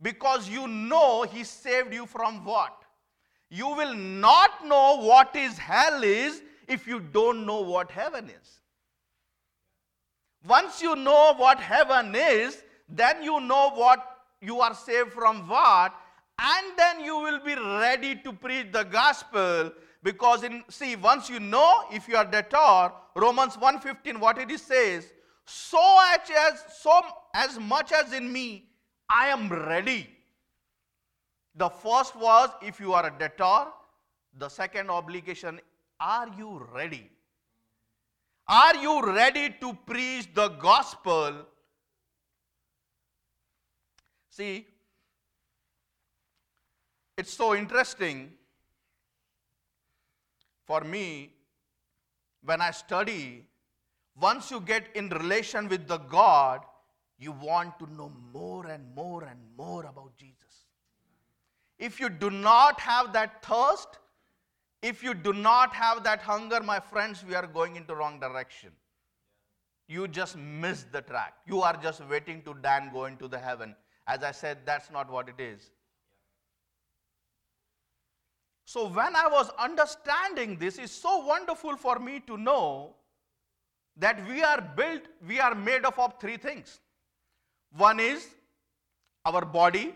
because 0.00 0.48
you 0.48 0.68
know 0.68 1.22
He 1.22 1.44
saved 1.44 1.92
you 1.92 2.06
from 2.06 2.44
what? 2.44 2.84
You 3.50 3.68
will 3.68 3.94
not 3.94 4.66
know 4.66 4.98
what 5.00 5.34
is 5.34 5.58
hell 5.58 6.04
is 6.04 6.42
if 6.68 6.86
you 6.86 7.00
don't 7.00 7.44
know 7.44 7.60
what 7.60 7.90
heaven 7.90 8.30
is. 8.30 8.60
Once 10.46 10.80
you 10.82 10.94
know 10.94 11.34
what 11.36 11.58
heaven 11.58 12.14
is, 12.14 12.62
then 12.88 13.22
you 13.22 13.40
know 13.40 13.70
what 13.74 14.11
you 14.42 14.60
are 14.60 14.74
saved 14.74 15.12
from 15.12 15.48
what, 15.48 15.94
and 16.38 16.66
then 16.76 17.00
you 17.04 17.16
will 17.18 17.40
be 17.44 17.54
ready 17.54 18.16
to 18.16 18.32
preach 18.32 18.72
the 18.72 18.82
gospel 18.82 19.72
because 20.02 20.42
in 20.42 20.64
see, 20.68 20.96
once 20.96 21.30
you 21.30 21.38
know 21.38 21.84
if 21.92 22.08
you 22.08 22.16
are 22.16 22.24
debtor, 22.24 22.92
Romans 23.14 23.56
1:15, 23.56 24.18
what 24.18 24.38
it 24.38 24.58
says, 24.58 25.12
so 25.46 25.82
much 25.94 26.30
as 26.30 26.64
so 26.80 27.00
as 27.34 27.58
much 27.58 27.92
as 27.92 28.12
in 28.12 28.32
me, 28.32 28.68
I 29.08 29.28
am 29.28 29.48
ready. 29.48 30.10
The 31.54 31.68
first 31.68 32.16
was 32.16 32.50
if 32.62 32.80
you 32.80 32.94
are 32.94 33.06
a 33.06 33.14
debtor, 33.16 33.70
the 34.38 34.48
second 34.48 34.90
obligation, 34.90 35.60
are 36.00 36.28
you 36.36 36.66
ready? 36.74 37.10
Are 38.48 38.74
you 38.74 39.02
ready 39.06 39.54
to 39.60 39.74
preach 39.86 40.34
the 40.34 40.48
gospel? 40.48 41.46
See, 44.32 44.66
it's 47.18 47.34
so 47.34 47.54
interesting 47.54 48.32
for 50.66 50.80
me, 50.80 51.34
when 52.42 52.62
I 52.62 52.70
study, 52.70 53.44
once 54.18 54.50
you 54.50 54.60
get 54.60 54.84
in 54.94 55.10
relation 55.10 55.68
with 55.68 55.86
the 55.86 55.98
God, 55.98 56.60
you 57.18 57.32
want 57.32 57.78
to 57.80 57.92
know 57.92 58.10
more 58.32 58.66
and 58.68 58.94
more 58.94 59.24
and 59.24 59.38
more 59.54 59.84
about 59.84 60.16
Jesus. 60.16 60.64
If 61.78 62.00
you 62.00 62.08
do 62.08 62.30
not 62.30 62.80
have 62.80 63.12
that 63.12 63.44
thirst, 63.44 63.98
if 64.80 65.02
you 65.02 65.12
do 65.12 65.34
not 65.34 65.74
have 65.74 66.04
that 66.04 66.22
hunger, 66.22 66.62
my 66.62 66.80
friends, 66.80 67.22
we 67.22 67.34
are 67.34 67.46
going 67.46 67.76
into 67.76 67.94
wrong 67.94 68.18
direction. 68.18 68.70
You 69.88 70.08
just 70.08 70.38
miss 70.38 70.86
the 70.90 71.02
track. 71.02 71.34
You 71.46 71.60
are 71.60 71.76
just 71.76 72.02
waiting 72.08 72.40
to 72.44 72.54
Dan 72.62 72.90
go 72.94 73.04
into 73.04 73.28
the 73.28 73.38
heaven. 73.38 73.76
As 74.06 74.22
I 74.22 74.32
said, 74.32 74.58
that's 74.64 74.90
not 74.90 75.10
what 75.10 75.28
it 75.28 75.40
is. 75.40 75.70
So 78.64 78.88
when 78.88 79.14
I 79.14 79.28
was 79.28 79.50
understanding 79.58 80.56
this, 80.56 80.78
it's 80.78 80.92
so 80.92 81.24
wonderful 81.26 81.76
for 81.76 81.98
me 81.98 82.20
to 82.26 82.36
know 82.36 82.94
that 83.96 84.26
we 84.26 84.42
are 84.42 84.60
built, 84.60 85.02
we 85.26 85.40
are 85.40 85.54
made 85.54 85.84
up 85.84 85.98
of 85.98 86.18
three 86.20 86.36
things. 86.36 86.80
One 87.76 88.00
is 88.00 88.26
our 89.24 89.44
body, 89.44 89.94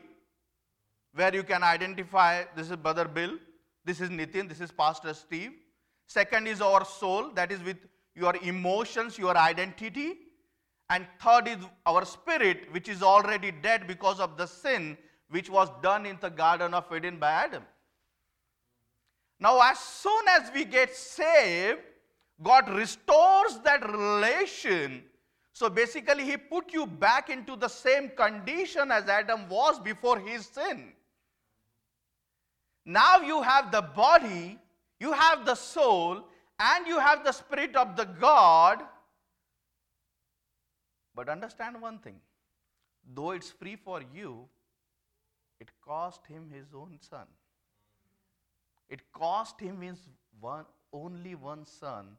where 1.15 1.35
you 1.35 1.43
can 1.43 1.63
identify 1.63 2.45
this 2.55 2.71
is 2.71 2.77
Brother 2.77 3.07
Bill, 3.07 3.39
this 3.85 4.01
is 4.01 4.11
Nitin, 4.11 4.49
this 4.49 4.61
is 4.61 4.71
Pastor 4.71 5.15
Steve. 5.15 5.53
Second 6.07 6.47
is 6.47 6.61
our 6.61 6.85
soul, 6.85 7.33
that 7.33 7.51
is 7.51 7.63
with 7.63 7.79
your 8.15 8.37
emotions, 8.43 9.19
your 9.19 9.37
identity. 9.37 10.19
And 10.88 11.07
third 11.21 11.49
is 11.49 11.59
our 11.85 12.05
spirit, 12.05 12.73
which 12.73 12.88
is 12.88 13.02
already 13.02 13.50
dead 13.50 13.87
because 13.87 14.21
of 14.21 14.37
the 14.37 14.47
sin 14.47 14.97
which 15.28 15.50
was 15.50 15.69
done 15.83 16.07
in 16.07 16.16
the 16.21 16.31
Garden 16.31 16.75
of 16.75 16.85
Eden 16.95 17.19
by 17.19 17.31
Adam. 17.31 17.64
Now, 19.40 19.61
as 19.61 19.78
soon 19.78 20.28
as 20.28 20.50
we 20.55 20.64
get 20.64 20.95
saved, 20.95 21.81
God 22.43 22.69
restores 22.71 23.59
that 23.64 23.88
relation. 23.90 25.02
So 25.52 25.69
basically, 25.69 26.25
He 26.25 26.37
put 26.37 26.73
you 26.73 26.87
back 26.87 27.28
into 27.31 27.57
the 27.57 27.69
same 27.69 28.11
condition 28.11 28.90
as 28.90 29.09
Adam 29.09 29.49
was 29.49 29.81
before 29.81 30.19
his 30.19 30.47
sin. 30.47 30.93
Now 32.85 33.21
you 33.21 33.43
have 33.43 33.73
the 33.73 33.83
body, 33.83 34.59
you 35.00 35.12
have 35.12 35.45
the 35.45 35.57
soul, 35.57 36.23
and 36.61 36.87
you 36.87 36.99
have 37.00 37.25
the 37.25 37.33
spirit 37.33 37.75
of 37.75 37.97
the 37.97 38.05
God. 38.05 38.83
But 41.16 41.30
understand 41.30 41.80
one 41.80 41.99
thing 41.99 42.20
though 43.14 43.30
it's 43.30 43.50
free 43.50 43.76
for 43.76 44.02
you, 44.14 44.49
it 45.61 45.70
cost 45.85 46.26
him 46.26 46.50
his 46.50 46.66
own 46.75 46.99
son. 47.00 47.26
It 48.88 49.00
cost 49.12 49.61
him 49.61 49.80
his 49.80 49.99
one, 50.40 50.64
only 50.92 51.35
one 51.35 51.64
son 51.64 52.16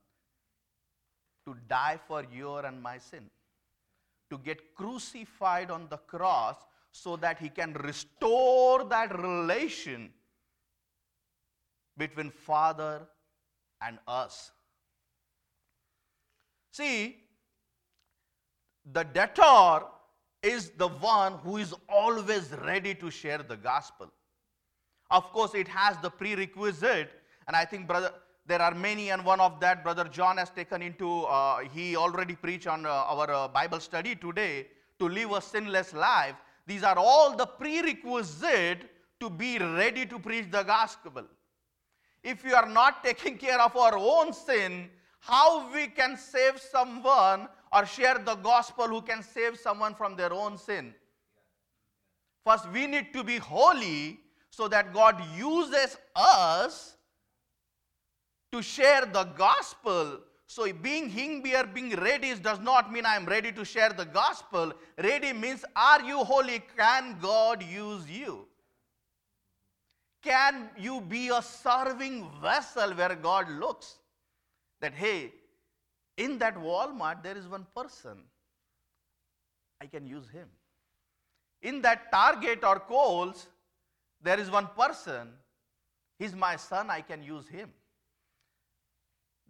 to 1.46 1.56
die 1.70 2.00
for 2.08 2.26
your 2.32 2.66
and 2.66 2.82
my 2.82 2.98
sin, 2.98 3.30
to 4.30 4.38
get 4.40 4.76
crucified 4.76 5.72
on 5.72 5.88
the 5.90 5.98
cross 5.98 6.56
so 6.92 7.16
that 7.18 7.40
he 7.40 7.50
can 7.50 7.74
restore 7.74 8.84
that 8.86 9.18
relation 9.18 10.12
between 11.96 12.32
Father 12.32 13.08
and 13.82 13.98
us. 14.08 14.52
See, 16.72 17.27
the 18.94 19.04
debtor 19.04 19.86
is 20.44 20.72
the 20.78 20.88
one 20.88 21.34
who 21.40 21.58
is 21.58 21.74
always 21.90 22.52
ready 22.66 22.94
to 22.96 23.10
share 23.10 23.40
the 23.40 23.58
gospel. 23.58 24.12
Of 25.10 25.32
course, 25.32 25.54
it 25.56 25.68
has 25.68 25.98
the 25.98 26.10
prerequisite, 26.10 27.12
and 27.48 27.56
I 27.56 27.66
think, 27.66 27.88
brother, 27.88 28.12
there 28.46 28.62
are 28.62 28.74
many, 28.74 29.10
and 29.10 29.26
one 29.26 29.40
of 29.40 29.60
that, 29.60 29.84
brother 29.84 30.06
John 30.06 30.38
has 30.38 30.50
taken 30.50 30.82
into. 30.82 31.24
Uh, 31.24 31.60
he 31.74 31.96
already 31.96 32.36
preached 32.36 32.68
on 32.68 32.86
uh, 32.86 32.90
our 32.90 33.30
uh, 33.30 33.48
Bible 33.48 33.80
study 33.80 34.16
today 34.16 34.68
to 35.00 35.10
live 35.10 35.32
a 35.32 35.42
sinless 35.42 35.94
life. 35.94 36.36
These 36.66 36.84
are 36.84 36.98
all 36.98 37.36
the 37.36 37.46
prerequisite 37.46 38.90
to 39.20 39.30
be 39.30 39.58
ready 39.58 40.06
to 40.06 40.20
preach 40.20 40.50
the 40.52 40.64
gospel. 40.64 41.24
If 42.24 42.44
we 42.44 42.54
are 42.54 42.68
not 42.68 43.04
taking 43.04 43.38
care 43.38 43.60
of 43.60 43.76
our 43.76 43.98
own 43.98 44.34
sin, 44.34 44.90
how 45.20 45.72
we 45.74 45.88
can 45.88 46.18
save 46.18 46.60
someone 46.60 47.48
or 47.74 47.86
share 47.86 48.18
the 48.20 48.36
gospel 48.36 48.88
who 48.88 49.02
can 49.02 49.24
save 49.24 49.58
someone 49.58 49.96
from 49.96 50.16
their 50.16 50.34
own 50.34 50.58
sin. 50.58 50.94
First, 52.46 52.70
we 52.72 52.88
need 52.88 53.14
to 53.14 53.24
be 53.24 53.38
holy 53.38 54.20
so 54.50 54.68
that 54.68 54.94
God 54.94 55.22
uses 55.36 55.98
us 56.16 56.96
to 58.52 58.62
share 58.62 59.06
the 59.06 59.26
gospel. 59.38 60.20
So, 60.46 60.72
being 60.72 61.10
here, 61.10 61.66
being 61.66 61.94
ready 61.96 62.34
does 62.36 62.60
not 62.60 62.92
mean 62.92 63.06
I 63.06 63.18
am 63.18 63.26
ready 63.26 63.52
to 63.52 63.66
share 63.66 63.90
the 63.90 64.06
gospel. 64.06 64.72
Ready 64.98 65.34
means, 65.34 65.66
are 65.76 66.02
you 66.02 66.20
holy? 66.20 66.64
Can 66.78 67.18
God 67.22 67.62
use 67.62 68.10
you? 68.10 68.48
Can 70.24 70.70
you 70.78 71.02
be 71.02 71.30
a 71.30 71.42
serving 71.42 72.28
vessel 72.42 72.94
where 72.94 73.16
God 73.16 73.50
looks? 73.50 73.98
That, 74.80 74.94
hey, 74.94 75.34
in 76.18 76.40
that 76.40 76.56
Walmart, 76.56 77.24
there 77.24 77.38
is 77.38 77.48
one 77.48 77.66
person. 77.76 78.18
I 79.80 79.86
can 79.86 80.08
use 80.08 80.28
him. 80.30 80.48
In 81.62 81.82
that 81.84 82.12
Target 82.12 82.64
or 82.64 82.80
Kohl's, 82.80 83.48
there 84.22 84.40
is 84.40 84.50
one 84.50 84.68
person. 84.78 85.30
He's 86.18 86.34
my 86.34 86.56
son, 86.56 86.90
I 86.90 87.02
can 87.02 87.22
use 87.22 87.48
him. 87.48 87.70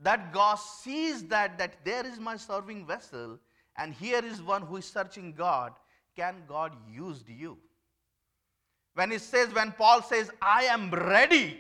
That 0.02 0.34
God 0.34 0.56
sees 0.56 1.24
that, 1.26 1.58
that 1.58 1.84
there 1.84 2.06
is 2.06 2.20
my 2.20 2.38
serving 2.38 2.86
vessel, 2.86 3.40
and 3.78 3.94
here 3.94 4.24
is 4.24 4.42
one 4.42 4.62
who 4.62 4.78
is 4.78 4.86
searching 4.86 5.34
God. 5.34 5.74
Can 6.16 6.36
God 6.48 6.74
use 6.92 7.24
you? 7.28 7.58
When 8.96 9.12
he 9.12 9.20
says, 9.20 9.54
when 9.54 9.72
Paul 9.72 10.02
says, 10.02 10.32
I 10.42 10.64
am 10.64 10.92
ready 10.92 11.58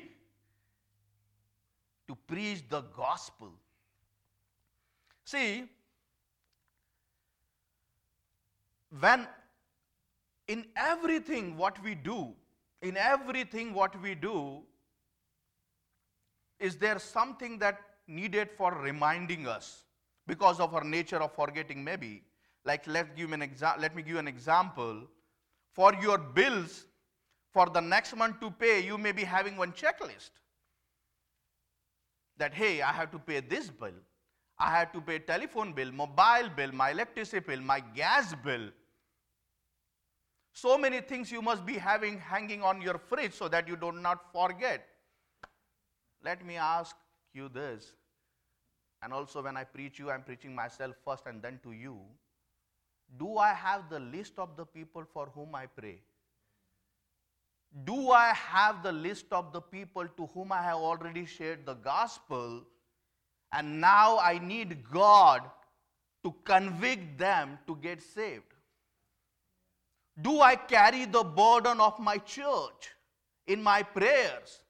to 2.08 2.16
preach 2.28 2.64
the 2.70 2.82
gospel. 2.96 3.52
See, 5.28 5.66
when 9.02 9.28
in 10.48 10.66
everything 10.78 11.58
what 11.58 11.84
we 11.84 11.96
do, 11.96 12.34
in 12.82 12.96
everything 12.96 13.74
what 13.74 14.02
we 14.02 14.16
do, 14.16 14.62
is 16.62 16.78
there 16.78 16.98
something 16.98 17.60
that 17.60 17.82
needed 18.08 18.50
for 18.50 18.74
reminding 18.74 19.48
us 19.48 19.84
because 20.28 20.62
of 20.62 20.74
our 20.74 20.86
nature 20.86 21.22
of 21.22 21.36
forgetting 21.36 21.84
maybe 21.84 22.24
like 22.64 22.88
let 22.88 23.14
give 23.18 23.34
an 23.34 23.42
exa- 23.42 23.78
let 23.82 23.98
me 23.98 24.04
give 24.04 24.16
an 24.16 24.30
example 24.30 25.04
for 25.74 25.94
your 25.96 26.18
bills 26.18 26.86
for 27.52 27.66
the 27.66 27.82
next 27.82 28.16
month 28.16 28.40
to 28.40 28.50
pay, 28.50 28.80
you 28.80 28.98
may 28.98 29.12
be 29.12 29.26
having 29.26 29.58
one 29.58 29.74
checklist. 29.74 30.30
That, 32.38 32.54
hey, 32.54 32.82
I 32.82 32.94
have 32.94 33.12
to 33.12 33.20
pay 33.20 33.42
this 33.42 33.70
bill. 33.70 34.00
I 34.60 34.72
have 34.72 34.92
to 34.94 35.02
pay 35.02 35.20
telephone 35.20 35.74
bill, 35.74 35.92
mobile 35.92 36.50
bill, 36.56 36.72
my 36.72 36.92
electricity 36.92 37.46
bill, 37.48 37.62
my 37.62 37.80
gas 37.80 38.34
bill. 38.44 38.70
So 40.54 40.78
many 40.78 41.02
things 41.02 41.32
you 41.32 41.42
must 41.42 41.66
be 41.66 41.74
having 41.74 42.20
hanging 42.20 42.64
on 42.64 42.82
your 42.82 42.98
fridge 42.98 43.34
so 43.34 43.48
that 43.48 43.68
you 43.68 43.76
do 43.76 43.92
not 43.92 44.32
forget. 44.32 44.88
Let 46.24 46.44
me 46.46 46.56
ask 46.56 46.96
you 47.34 47.50
this. 47.50 47.94
And 49.04 49.14
also, 49.14 49.44
when 49.44 49.56
I 49.56 49.64
preach 49.64 50.00
you, 50.00 50.10
I'm 50.10 50.24
preaching 50.24 50.56
myself 50.56 50.96
first 51.06 51.28
and 51.28 51.42
then 51.42 51.60
to 51.62 51.72
you. 51.72 52.00
Do 53.20 53.38
I 53.38 53.54
have 53.54 53.90
the 53.92 54.00
list 54.00 54.34
of 54.40 54.58
the 54.58 54.66
people 54.66 55.04
for 55.14 55.30
whom 55.36 55.54
I 55.54 55.68
pray? 55.68 56.02
do 57.86 58.12
I 58.12 58.34
have 58.34 58.82
the 58.84 58.92
list 58.92 59.26
of 59.32 59.52
the 59.52 59.62
people 59.62 60.08
to 60.08 60.26
whom 60.28 60.52
I 60.52 60.62
have 60.62 60.78
already 60.78 61.26
shared 61.26 61.66
the 61.66 61.74
gospel? 61.74 62.64
And 63.51 63.80
now 63.82 64.20
I 64.20 64.39
need 64.39 64.84
God 64.92 65.42
to 66.24 66.34
convict 66.44 67.18
them 67.18 67.58
to 67.68 67.75
get 67.77 68.01
saved. 68.01 68.44
Do 70.22 70.41
I 70.41 70.56
carry 70.56 71.06
the 71.06 71.24
burden 71.24 71.80
of 71.80 72.00
my 72.00 72.17
church 72.17 72.91
in 73.45 73.62
my 73.62 73.84
prayers? 73.84 74.62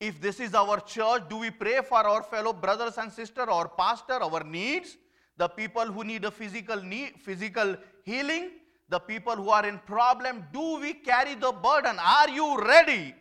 If 0.00 0.20
this 0.20 0.40
is 0.40 0.54
our 0.54 0.80
church, 0.80 1.28
do 1.28 1.38
we 1.38 1.50
pray 1.50 1.80
for 1.82 1.98
our 1.98 2.22
fellow 2.22 2.52
brothers 2.52 2.98
and 2.98 3.12
sisters, 3.12 3.46
our 3.48 3.68
pastor, 3.68 4.14
our 4.14 4.44
needs, 4.44 4.96
the 5.36 5.48
people 5.48 5.86
who 5.86 6.04
need 6.04 6.24
a 6.24 6.30
physical 6.30 6.82
need, 6.82 7.14
physical 7.20 7.76
healing? 8.04 8.50
the 8.88 8.98
people 8.98 9.36
who 9.36 9.50
are 9.50 9.66
in 9.66 9.78
problem, 9.80 10.44
do 10.52 10.80
we 10.80 10.94
carry 10.94 11.34
the 11.34 11.52
burden? 11.52 11.98
Are 11.98 12.28
you 12.30 12.58
ready? 12.60 13.14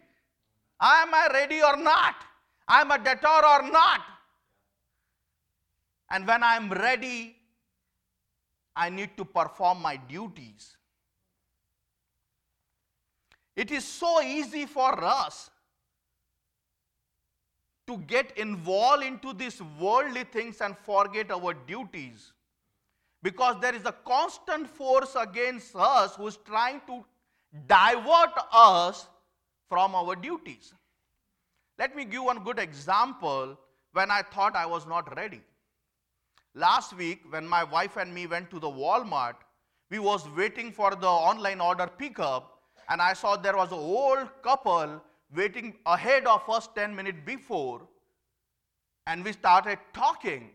Am 0.79 1.13
I 1.13 1.27
ready 1.33 1.61
or 1.61 1.75
not? 1.77 2.15
I'm 2.67 2.91
a 2.91 2.97
debtor 2.97 3.27
or 3.27 3.71
not? 3.71 4.01
And 6.09 6.27
when 6.27 6.43
I'm 6.43 6.71
ready, 6.71 7.35
I 8.75 8.89
need 8.89 9.17
to 9.17 9.25
perform 9.25 9.81
my 9.81 9.97
duties. 9.97 10.77
It 13.55 13.71
is 13.71 13.83
so 13.83 14.21
easy 14.21 14.65
for 14.65 15.03
us 15.03 15.49
to 17.87 17.97
get 17.99 18.37
involved 18.37 19.03
into 19.03 19.33
these 19.33 19.61
worldly 19.79 20.25
things 20.25 20.61
and 20.61 20.77
forget 20.77 21.31
our 21.31 21.53
duties 21.53 22.33
because 23.23 23.55
there 23.61 23.73
is 23.73 23.85
a 23.85 23.95
constant 24.05 24.67
force 24.69 25.15
against 25.19 25.75
us 25.75 26.15
who 26.15 26.27
is 26.27 26.37
trying 26.45 26.81
to 26.85 27.03
divert 27.67 28.33
us 28.53 29.07
from 29.69 29.95
our 29.95 30.15
duties. 30.15 30.73
Let 31.79 31.95
me 31.95 32.05
give 32.05 32.23
one 32.23 32.43
good 32.43 32.59
example 32.59 33.57
when 33.93 34.09
I 34.11 34.21
thought 34.21 34.55
I 34.55 34.65
was 34.65 34.85
not 34.85 35.15
ready. 35.15 35.41
Last 36.55 36.95
week, 36.95 37.21
when 37.29 37.47
my 37.47 37.63
wife 37.63 37.97
and 37.97 38.13
me 38.13 38.25
went 38.25 38.49
to 38.49 38.59
the 38.59 38.67
Walmart, 38.67 39.35
we 39.89 39.99
was 39.99 40.27
waiting 40.35 40.71
for 40.71 40.95
the 40.95 41.07
online 41.07 41.61
order 41.61 41.87
pickup, 41.87 42.59
and 42.89 43.01
I 43.01 43.13
saw 43.13 43.35
there 43.35 43.55
was 43.55 43.71
an 43.71 43.77
old 43.77 44.29
couple 44.41 45.01
waiting 45.35 45.75
ahead 45.85 46.25
of 46.25 46.49
us 46.49 46.67
10 46.75 46.95
minutes 46.95 47.19
before, 47.25 47.87
and 49.05 49.23
we 49.23 49.31
started 49.33 49.77
talking 49.93 50.49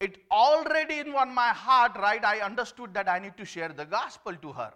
it 0.00 0.18
already 0.30 0.98
in 0.98 1.12
one 1.12 1.32
my 1.34 1.48
heart, 1.48 1.96
right? 1.96 2.22
I 2.22 2.40
understood 2.40 2.92
that 2.94 3.08
I 3.08 3.18
need 3.18 3.36
to 3.38 3.44
share 3.44 3.70
the 3.70 3.86
gospel 3.86 4.34
to 4.34 4.52
her. 4.52 4.72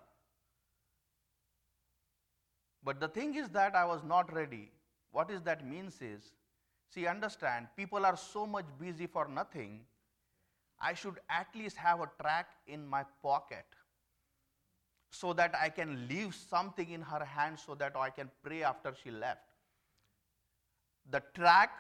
But 2.82 3.00
the 3.00 3.08
thing 3.08 3.34
is 3.34 3.48
that 3.50 3.74
I 3.74 3.84
was 3.84 4.02
not 4.02 4.32
ready. 4.32 4.70
What 5.12 5.30
is 5.30 5.42
that 5.42 5.66
means 5.66 6.00
is, 6.00 6.32
see, 6.92 7.06
understand, 7.06 7.68
people 7.76 8.06
are 8.06 8.16
so 8.16 8.46
much 8.46 8.66
busy 8.78 9.06
for 9.06 9.26
nothing. 9.28 9.80
I 10.80 10.94
should 10.94 11.18
at 11.28 11.48
least 11.54 11.76
have 11.76 12.00
a 12.00 12.10
track 12.20 12.48
in 12.66 12.86
my 12.86 13.04
pocket 13.22 13.66
so 15.10 15.32
that 15.32 15.54
I 15.60 15.68
can 15.68 16.08
leave 16.08 16.34
something 16.34 16.88
in 16.88 17.02
her 17.02 17.24
hand 17.24 17.58
so 17.58 17.74
that 17.74 17.96
I 17.96 18.10
can 18.10 18.30
pray 18.42 18.62
after 18.62 18.94
she 19.02 19.10
left. 19.10 19.42
The 21.10 21.22
track 21.34 21.70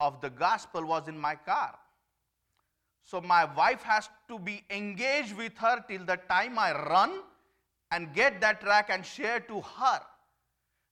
of 0.00 0.20
the 0.20 0.30
gospel 0.30 0.84
was 0.84 1.06
in 1.06 1.16
my 1.16 1.36
car. 1.36 1.78
So 3.04 3.20
my 3.20 3.44
wife 3.44 3.82
has 3.82 4.08
to 4.28 4.38
be 4.38 4.64
engaged 4.70 5.36
with 5.36 5.56
her 5.58 5.84
till 5.88 6.04
the 6.04 6.16
time 6.28 6.58
I 6.58 6.72
run 6.72 7.20
and 7.90 8.12
get 8.14 8.40
that 8.40 8.60
track 8.60 8.88
and 8.90 9.04
share 9.04 9.40
to 9.40 9.60
her. 9.60 10.00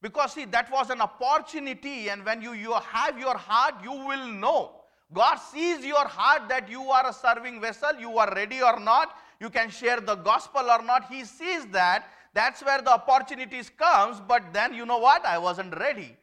Because 0.00 0.34
see, 0.34 0.44
that 0.46 0.70
was 0.70 0.90
an 0.90 1.00
opportunity, 1.00 2.08
and 2.08 2.24
when 2.24 2.40
you, 2.40 2.52
you 2.52 2.72
have 2.72 3.18
your 3.18 3.36
heart, 3.36 3.74
you 3.82 3.92
will 3.92 4.28
know. 4.28 4.72
God 5.12 5.36
sees 5.36 5.84
your 5.84 6.06
heart 6.06 6.48
that 6.48 6.68
you 6.68 6.82
are 6.90 7.08
a 7.08 7.12
serving 7.12 7.60
vessel, 7.60 7.90
you 7.98 8.18
are 8.18 8.32
ready 8.34 8.62
or 8.62 8.78
not, 8.78 9.16
you 9.40 9.50
can 9.50 9.70
share 9.70 10.00
the 10.00 10.16
gospel 10.16 10.70
or 10.70 10.82
not. 10.82 11.10
He 11.10 11.24
sees 11.24 11.66
that. 11.68 12.10
That's 12.34 12.62
where 12.62 12.82
the 12.82 12.92
opportunities 12.92 13.70
comes, 13.70 14.20
but 14.20 14.52
then 14.52 14.74
you 14.74 14.84
know 14.84 14.98
what? 14.98 15.24
I 15.24 15.38
wasn't 15.38 15.76
ready. 15.78 16.16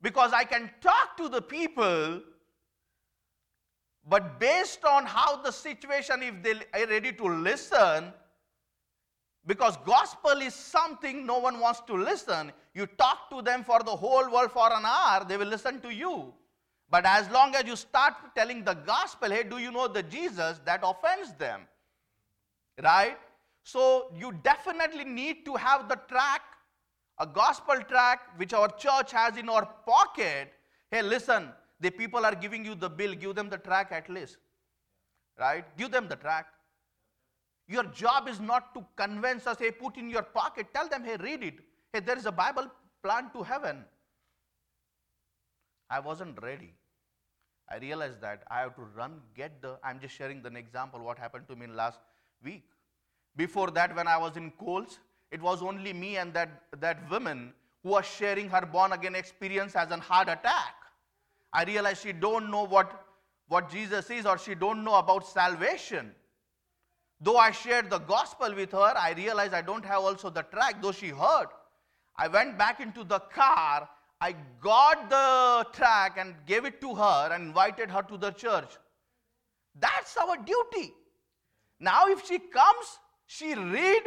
Because 0.00 0.32
I 0.32 0.44
can 0.44 0.70
talk 0.80 1.16
to 1.16 1.28
the 1.28 1.42
people, 1.42 2.20
but 4.08 4.38
based 4.38 4.84
on 4.84 5.04
how 5.04 5.42
the 5.42 5.50
situation, 5.50 6.22
if 6.22 6.42
they 6.42 6.80
are 6.80 6.86
ready 6.86 7.12
to 7.12 7.24
listen, 7.24 8.12
because 9.46 9.76
gospel 9.84 10.40
is 10.42 10.54
something 10.54 11.24
no 11.24 11.38
one 11.38 11.60
wants 11.60 11.80
to 11.86 11.94
listen. 11.94 12.52
You 12.74 12.86
talk 12.86 13.30
to 13.30 13.42
them 13.42 13.64
for 13.64 13.82
the 13.82 13.94
whole 13.94 14.30
world 14.30 14.52
for 14.52 14.72
an 14.72 14.84
hour, 14.84 15.24
they 15.24 15.36
will 15.36 15.46
listen 15.46 15.80
to 15.80 15.94
you. 15.94 16.32
But 16.90 17.04
as 17.04 17.28
long 17.30 17.54
as 17.54 17.64
you 17.64 17.76
start 17.76 18.14
telling 18.34 18.64
the 18.64 18.74
gospel, 18.74 19.30
hey, 19.30 19.42
do 19.42 19.58
you 19.58 19.72
know 19.72 19.88
the 19.88 20.02
Jesus, 20.02 20.60
that 20.64 20.80
offends 20.82 21.32
them. 21.34 21.62
Right? 22.82 23.18
So 23.62 24.12
you 24.16 24.32
definitely 24.44 25.04
need 25.04 25.44
to 25.46 25.54
have 25.54 25.88
the 25.88 25.98
track 26.08 26.42
a 27.18 27.26
gospel 27.26 27.76
track 27.88 28.20
which 28.36 28.52
our 28.52 28.68
church 28.68 29.12
has 29.12 29.36
in 29.36 29.48
our 29.48 29.66
pocket. 29.86 30.52
Hey, 30.90 31.02
listen, 31.02 31.48
the 31.80 31.90
people 31.90 32.24
are 32.24 32.34
giving 32.34 32.64
you 32.64 32.74
the 32.74 32.90
bill, 32.90 33.14
give 33.14 33.34
them 33.34 33.48
the 33.48 33.58
track 33.58 33.88
at 33.90 34.08
least. 34.10 34.36
Right? 35.38 35.64
Give 35.76 35.90
them 35.90 36.08
the 36.08 36.16
tract. 36.16 36.54
Your 37.68 37.84
job 37.84 38.28
is 38.28 38.40
not 38.40 38.74
to 38.74 38.84
convince 38.96 39.46
us, 39.46 39.58
hey, 39.58 39.72
put 39.72 39.96
in 39.96 40.08
your 40.08 40.22
pocket. 40.22 40.68
Tell 40.72 40.88
them, 40.88 41.04
hey, 41.04 41.16
read 41.16 41.42
it. 41.42 41.54
Hey, 41.92 42.00
there 42.00 42.16
is 42.16 42.26
a 42.26 42.32
Bible 42.32 42.70
plan 43.02 43.30
to 43.32 43.42
heaven. 43.42 43.84
I 45.90 46.00
wasn't 46.00 46.40
ready. 46.42 46.74
I 47.68 47.78
realized 47.78 48.20
that 48.20 48.44
I 48.50 48.60
have 48.60 48.76
to 48.76 48.82
run, 48.96 49.20
get 49.34 49.60
the. 49.60 49.78
I'm 49.82 49.98
just 49.98 50.14
sharing 50.14 50.44
an 50.46 50.56
example 50.56 51.00
what 51.00 51.18
happened 51.18 51.48
to 51.48 51.56
me 51.56 51.64
in 51.64 51.74
last 51.74 51.98
week. 52.44 52.64
Before 53.34 53.70
that, 53.72 53.94
when 53.94 54.06
I 54.06 54.16
was 54.16 54.36
in 54.36 54.52
Kohl's, 54.52 55.00
it 55.32 55.42
was 55.42 55.62
only 55.62 55.92
me 55.92 56.16
and 56.16 56.32
that, 56.34 56.62
that 56.78 57.10
woman 57.10 57.52
who 57.82 57.90
was 57.90 58.04
sharing 58.06 58.48
her 58.50 58.64
born 58.64 58.92
again 58.92 59.14
experience 59.16 59.74
as 59.74 59.90
a 59.90 59.96
heart 59.96 60.28
attack. 60.28 60.74
I 61.52 61.64
realized 61.64 62.02
she 62.02 62.12
don't 62.12 62.50
know 62.50 62.64
what, 62.64 63.04
what 63.48 63.70
Jesus 63.70 64.10
is 64.10 64.26
or 64.26 64.38
she 64.38 64.54
don't 64.54 64.84
know 64.84 64.94
about 64.94 65.26
salvation. 65.26 66.12
Though 67.20 67.38
I 67.38 67.50
shared 67.50 67.88
the 67.90 67.98
gospel 67.98 68.54
with 68.54 68.72
her, 68.72 68.94
I 68.96 69.12
realized 69.16 69.54
I 69.54 69.62
don't 69.62 69.84
have 69.84 70.00
also 70.00 70.30
the 70.30 70.42
track, 70.42 70.82
though 70.82 70.92
she 70.92 71.08
heard. 71.08 71.46
I 72.16 72.28
went 72.28 72.58
back 72.58 72.80
into 72.80 73.04
the 73.04 73.20
car, 73.20 73.88
I 74.20 74.34
got 74.60 75.10
the 75.10 75.66
track 75.72 76.16
and 76.18 76.34
gave 76.46 76.64
it 76.64 76.80
to 76.80 76.94
her 76.94 77.30
and 77.32 77.44
invited 77.44 77.90
her 77.90 78.02
to 78.02 78.16
the 78.16 78.30
church. 78.30 78.70
That's 79.78 80.16
our 80.16 80.36
duty. 80.36 80.94
Now, 81.78 82.06
if 82.08 82.26
she 82.26 82.38
comes, 82.38 82.98
she 83.26 83.54
read. 83.54 84.02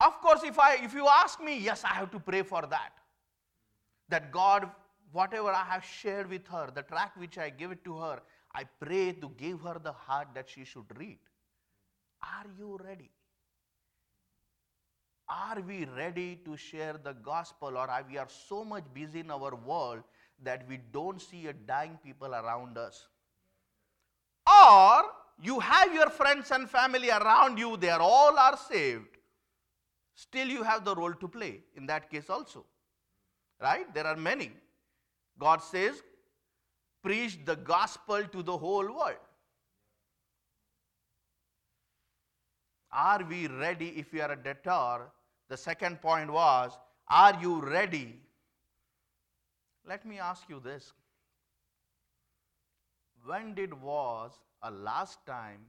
Of 0.00 0.20
course, 0.22 0.42
if 0.44 0.58
I 0.58 0.76
if 0.76 0.94
you 0.94 1.06
ask 1.06 1.42
me, 1.42 1.58
yes, 1.58 1.84
I 1.84 1.88
have 1.88 2.10
to 2.12 2.20
pray 2.20 2.42
for 2.42 2.62
that. 2.62 2.92
That 4.08 4.32
God, 4.32 4.70
whatever 5.12 5.50
I 5.50 5.64
have 5.64 5.84
shared 5.84 6.30
with 6.30 6.46
her, 6.46 6.70
the 6.74 6.82
track 6.82 7.12
which 7.16 7.36
I 7.36 7.50
give 7.50 7.70
it 7.70 7.84
to 7.84 7.98
her, 7.98 8.20
I 8.54 8.64
pray 8.80 9.12
to 9.12 9.28
give 9.36 9.60
her 9.60 9.78
the 9.78 9.92
heart 9.92 10.28
that 10.34 10.48
she 10.48 10.64
should 10.64 10.86
read. 10.96 11.18
Are 12.22 12.46
you 12.58 12.78
ready? 12.82 13.10
Are 15.28 15.60
we 15.60 15.84
ready 15.84 16.40
to 16.44 16.56
share 16.56 16.96
the 17.02 17.12
gospel 17.12 17.76
or 17.76 17.88
are 17.88 18.04
we 18.08 18.18
are 18.18 18.28
so 18.28 18.64
much 18.64 18.84
busy 18.92 19.20
in 19.20 19.30
our 19.30 19.54
world 19.54 20.02
that 20.42 20.66
we 20.68 20.78
don't 20.92 21.20
see 21.20 21.46
a 21.46 21.52
dying 21.52 21.98
people 22.04 22.34
around 22.34 22.76
us? 22.76 23.06
Or 24.46 25.04
you 25.40 25.60
have 25.60 25.94
your 25.94 26.10
friends 26.10 26.50
and 26.50 26.68
family 26.68 27.10
around 27.10 27.58
you, 27.58 27.76
they 27.76 27.90
are 27.90 28.00
all 28.00 28.36
are 28.36 28.56
saved. 28.56 29.06
Still 30.14 30.48
you 30.48 30.62
have 30.64 30.84
the 30.84 30.94
role 30.94 31.14
to 31.14 31.28
play 31.28 31.60
in 31.76 31.86
that 31.86 32.10
case 32.10 32.28
also. 32.28 32.66
Right? 33.60 33.92
There 33.94 34.06
are 34.06 34.16
many. 34.16 34.50
God 35.38 35.62
says, 35.62 36.02
preach 37.02 37.38
the 37.44 37.56
gospel 37.56 38.24
to 38.24 38.42
the 38.42 38.56
whole 38.56 38.86
world. 38.86 39.16
Are 42.92 43.24
we 43.28 43.46
ready 43.46 43.88
if 43.96 44.12
we 44.12 44.20
are 44.20 44.32
a 44.32 44.36
debtor? 44.36 45.10
The 45.48 45.56
second 45.56 46.00
point 46.00 46.30
was, 46.30 46.76
are 47.08 47.38
you 47.40 47.60
ready? 47.60 48.20
Let 49.86 50.04
me 50.04 50.18
ask 50.18 50.48
you 50.48 50.60
this. 50.60 50.92
When 53.24 53.54
did 53.54 53.80
was 53.80 54.32
a 54.62 54.70
last 54.70 55.24
time? 55.26 55.60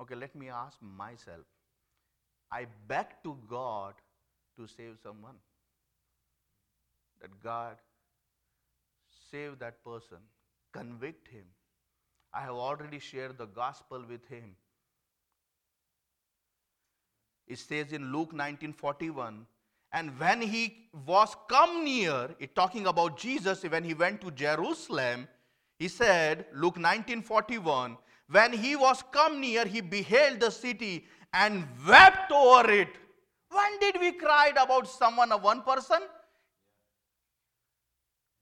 Okay, 0.00 0.14
let 0.14 0.34
me 0.34 0.48
ask 0.48 0.76
myself. 0.80 1.46
I 2.50 2.66
begged 2.88 3.22
to 3.24 3.36
God 3.48 3.94
to 4.56 4.66
save 4.66 4.98
someone. 5.02 5.36
That 7.20 7.30
God 7.42 7.76
save 9.30 9.58
that 9.60 9.82
person, 9.84 10.18
convict 10.72 11.28
him. 11.28 11.44
I 12.34 12.40
have 12.40 12.54
already 12.54 12.98
shared 12.98 13.38
the 13.38 13.46
gospel 13.46 14.04
with 14.08 14.26
him. 14.28 14.56
It 17.46 17.58
says 17.58 17.92
in 17.92 18.12
Luke 18.12 18.32
1941, 18.32 19.46
and 19.92 20.18
when 20.18 20.40
he 20.40 20.88
was 21.06 21.36
come 21.48 21.84
near, 21.84 22.30
it 22.38 22.54
talking 22.54 22.86
about 22.86 23.18
Jesus, 23.18 23.62
when 23.62 23.84
he 23.84 23.94
went 23.94 24.20
to 24.22 24.30
Jerusalem, 24.30 25.28
he 25.78 25.88
said, 25.88 26.46
Luke 26.52 26.76
1941, 26.76 27.98
when 28.28 28.52
he 28.52 28.76
was 28.76 29.02
come 29.12 29.40
near, 29.40 29.66
he 29.66 29.80
beheld 29.80 30.40
the 30.40 30.50
city 30.50 31.04
and 31.34 31.66
wept 31.86 32.32
over 32.32 32.70
it. 32.70 32.88
When 33.50 33.78
did 33.80 34.00
we 34.00 34.12
cried 34.12 34.56
about 34.56 34.88
someone, 34.88 35.30
of 35.32 35.42
one 35.42 35.62
person? 35.62 36.00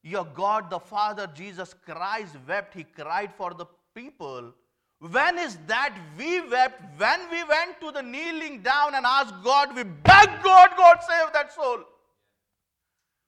Your 0.02 0.24
God, 0.24 0.70
the 0.70 0.78
Father, 0.78 1.26
Jesus 1.34 1.74
Christ 1.74 2.36
wept. 2.46 2.74
He 2.74 2.84
cried 2.84 3.34
for 3.34 3.52
the 3.52 3.66
people 3.94 4.54
when 5.00 5.38
is 5.38 5.56
that 5.66 5.96
we 6.18 6.40
wept? 6.42 6.82
When 6.98 7.20
we 7.30 7.42
went 7.44 7.80
to 7.80 7.90
the 7.90 8.02
kneeling 8.02 8.60
down 8.60 8.94
and 8.94 9.06
asked 9.06 9.34
God, 9.42 9.74
we 9.74 9.82
begged 9.82 10.42
God, 10.42 10.70
God 10.76 10.98
save 11.00 11.32
that 11.32 11.52
soul. 11.54 11.78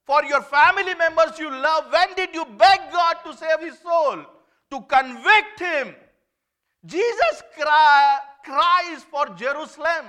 For 0.05 0.23
your 0.25 0.43
family 0.43 0.95
members 0.95 1.39
you 1.39 1.51
love, 1.51 1.91
when 1.91 2.15
did 2.15 2.35
you 2.35 2.45
beg 2.45 2.81
God 2.93 3.17
to 3.25 3.35
save 3.35 3.61
his 3.61 3.79
soul? 3.79 4.19
To 4.71 4.81
convict 4.83 5.61
him. 5.61 5.95
Jesus 6.85 7.43
cry, 7.59 8.19
cries 8.45 9.05
for 9.05 9.29
Jerusalem. 9.35 10.07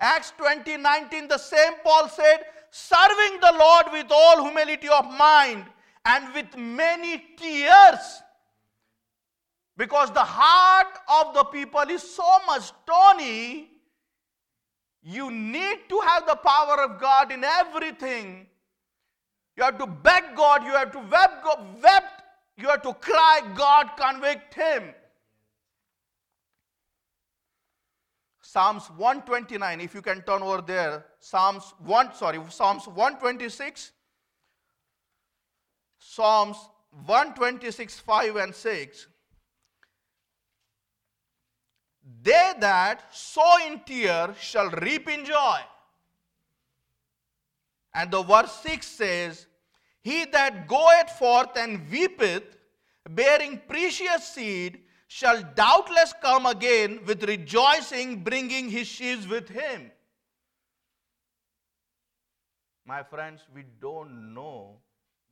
Acts 0.00 0.32
20 0.38 0.78
19, 0.78 1.28
the 1.28 1.38
same 1.38 1.74
Paul 1.84 2.08
said, 2.08 2.44
serving 2.70 3.40
the 3.40 3.54
Lord 3.58 3.86
with 3.92 4.06
all 4.10 4.44
humility 4.44 4.88
of 4.88 5.04
mind 5.10 5.66
and 6.06 6.32
with 6.32 6.56
many 6.56 7.22
tears 7.36 8.22
because 9.76 10.10
the 10.12 10.20
heart 10.20 10.98
of 11.08 11.34
the 11.34 11.44
people 11.44 11.80
is 11.82 12.02
so 12.02 12.38
much 12.46 12.72
stony, 12.82 13.70
you 15.02 15.30
need 15.30 15.88
to 15.88 16.00
have 16.00 16.26
the 16.26 16.36
power 16.36 16.82
of 16.82 17.00
God 17.00 17.32
in 17.32 17.42
everything. 17.42 18.46
You 19.56 19.64
have 19.64 19.78
to 19.78 19.86
beg 19.86 20.36
God, 20.36 20.64
you 20.64 20.72
have 20.72 20.92
to 20.92 20.98
weep, 20.98 21.82
weep 21.82 22.04
you 22.56 22.68
have 22.68 22.82
to 22.82 22.94
cry, 22.94 23.40
God, 23.54 23.90
convict 23.96 24.54
him. 24.54 24.94
Psalms 28.42 28.90
129, 28.96 29.80
if 29.80 29.94
you 29.94 30.02
can 30.02 30.20
turn 30.22 30.42
over 30.42 30.60
there, 30.60 31.06
Psalms 31.20 31.72
1, 31.78 32.14
sorry, 32.14 32.38
Psalms 32.50 32.86
126, 32.86 33.92
Psalms 35.98 36.58
126, 37.06 37.98
5 38.00 38.36
and 38.36 38.54
6. 38.54 39.06
They 42.22 42.52
that 42.60 43.02
sow 43.10 43.56
in 43.66 43.80
tears 43.80 44.36
shall 44.38 44.70
reap 44.70 45.08
in 45.08 45.24
joy. 45.24 45.58
And 47.94 48.10
the 48.10 48.22
verse 48.22 48.52
6 48.62 48.86
says, 48.86 49.46
He 50.02 50.24
that 50.26 50.68
goeth 50.68 51.10
forth 51.18 51.56
and 51.56 51.90
weepeth, 51.90 52.56
bearing 53.10 53.60
precious 53.66 54.28
seed, 54.28 54.80
shall 55.08 55.42
doubtless 55.54 56.14
come 56.22 56.46
again 56.46 57.00
with 57.06 57.24
rejoicing, 57.24 58.22
bringing 58.22 58.70
his 58.70 58.86
sheaves 58.86 59.26
with 59.26 59.48
him. 59.48 59.90
My 62.86 63.02
friends, 63.02 63.42
we 63.54 63.64
don't 63.80 64.32
know 64.32 64.76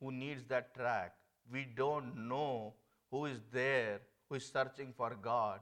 who 0.00 0.12
needs 0.12 0.42
that 0.48 0.74
track. 0.74 1.14
We 1.52 1.66
don't 1.74 2.28
know 2.28 2.74
who 3.10 3.26
is 3.26 3.40
there, 3.52 4.00
who 4.28 4.36
is 4.36 4.46
searching 4.46 4.92
for 4.96 5.16
God. 5.20 5.60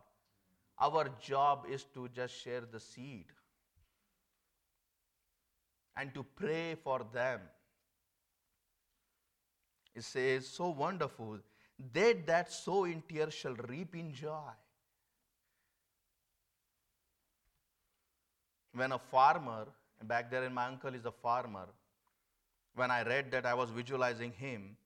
Our 0.80 1.08
job 1.20 1.66
is 1.68 1.84
to 1.94 2.08
just 2.08 2.34
share 2.34 2.60
the 2.60 2.78
seed 2.78 3.26
and 5.96 6.14
to 6.14 6.22
pray 6.22 6.76
for 6.76 7.04
them. 7.12 7.40
It 9.94 10.04
says, 10.04 10.46
so 10.46 10.68
wonderful. 10.68 11.38
They 11.92 12.12
that 12.26 12.52
sow 12.52 12.84
in 12.84 13.02
tears 13.08 13.34
shall 13.34 13.54
reap 13.54 13.96
in 13.96 14.12
joy. 14.14 14.52
When 18.72 18.92
a 18.92 18.98
farmer, 18.98 19.66
back 20.04 20.30
there, 20.30 20.44
in 20.44 20.54
my 20.54 20.66
uncle 20.66 20.94
is 20.94 21.04
a 21.04 21.10
farmer, 21.10 21.66
when 22.76 22.92
I 22.92 23.02
read 23.02 23.32
that, 23.32 23.44
I 23.44 23.54
was 23.54 23.70
visualizing 23.70 24.30
him. 24.30 24.76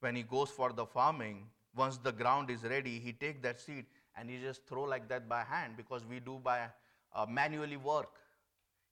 When 0.00 0.16
he 0.16 0.22
goes 0.22 0.48
for 0.48 0.72
the 0.72 0.86
farming, 0.86 1.46
once 1.76 1.98
the 1.98 2.12
ground 2.12 2.48
is 2.48 2.62
ready, 2.62 2.98
he 2.98 3.12
take 3.12 3.42
that 3.42 3.60
seed 3.60 3.84
and 4.16 4.30
he 4.30 4.38
just 4.38 4.66
throw 4.66 4.82
like 4.82 5.08
that 5.08 5.28
by 5.28 5.42
hand 5.42 5.76
because 5.76 6.04
we 6.04 6.20
do 6.20 6.40
by 6.42 6.68
uh, 7.14 7.26
manually 7.28 7.76
work. 7.76 8.10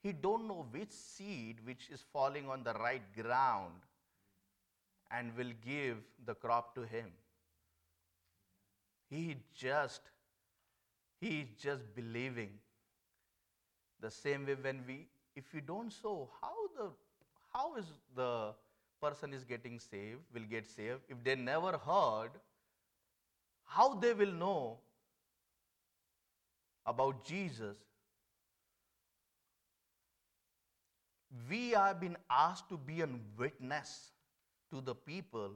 He 0.02 0.12
don't 0.12 0.48
know 0.48 0.66
which 0.70 0.90
seed 0.90 1.58
which 1.64 1.88
is 1.92 2.02
falling 2.12 2.48
on 2.48 2.64
the 2.64 2.74
right 2.74 3.02
ground 3.14 3.74
and 5.11 5.37
will 5.37 5.52
give 5.64 5.98
the 6.24 6.35
crop 6.35 6.74
to 6.74 6.82
him. 6.82 7.06
He 9.08 9.37
just 9.54 10.00
he 11.20 11.40
is 11.40 11.48
just 11.62 11.94
believing. 11.94 12.50
The 14.00 14.11
same 14.11 14.46
way 14.46 14.54
when 14.54 14.82
we 14.87 15.06
if 15.37 15.44
we 15.54 15.61
don't 15.61 15.92
sow, 15.92 16.28
how 16.40 16.54
the 16.76 16.90
how 17.52 17.76
is 17.76 17.85
the 18.16 18.54
person 19.00 19.32
is 19.32 19.44
getting 19.44 19.78
saved, 19.78 20.20
will 20.35 20.48
get 20.50 20.66
saved? 20.66 21.00
If 21.08 21.22
they 21.22 21.35
never 21.35 21.72
heard, 21.78 22.30
how 23.64 23.94
they 23.94 24.14
will 24.14 24.32
know 24.32 24.78
about 26.87 27.25
Jesus, 27.25 27.77
we 31.49 31.71
have 31.71 32.01
been 32.01 32.16
asked 32.31 32.68
to 32.68 32.77
be 32.77 33.01
a 33.01 33.09
witness 33.38 34.11
to 34.71 34.81
the 34.81 34.95
people, 34.95 35.53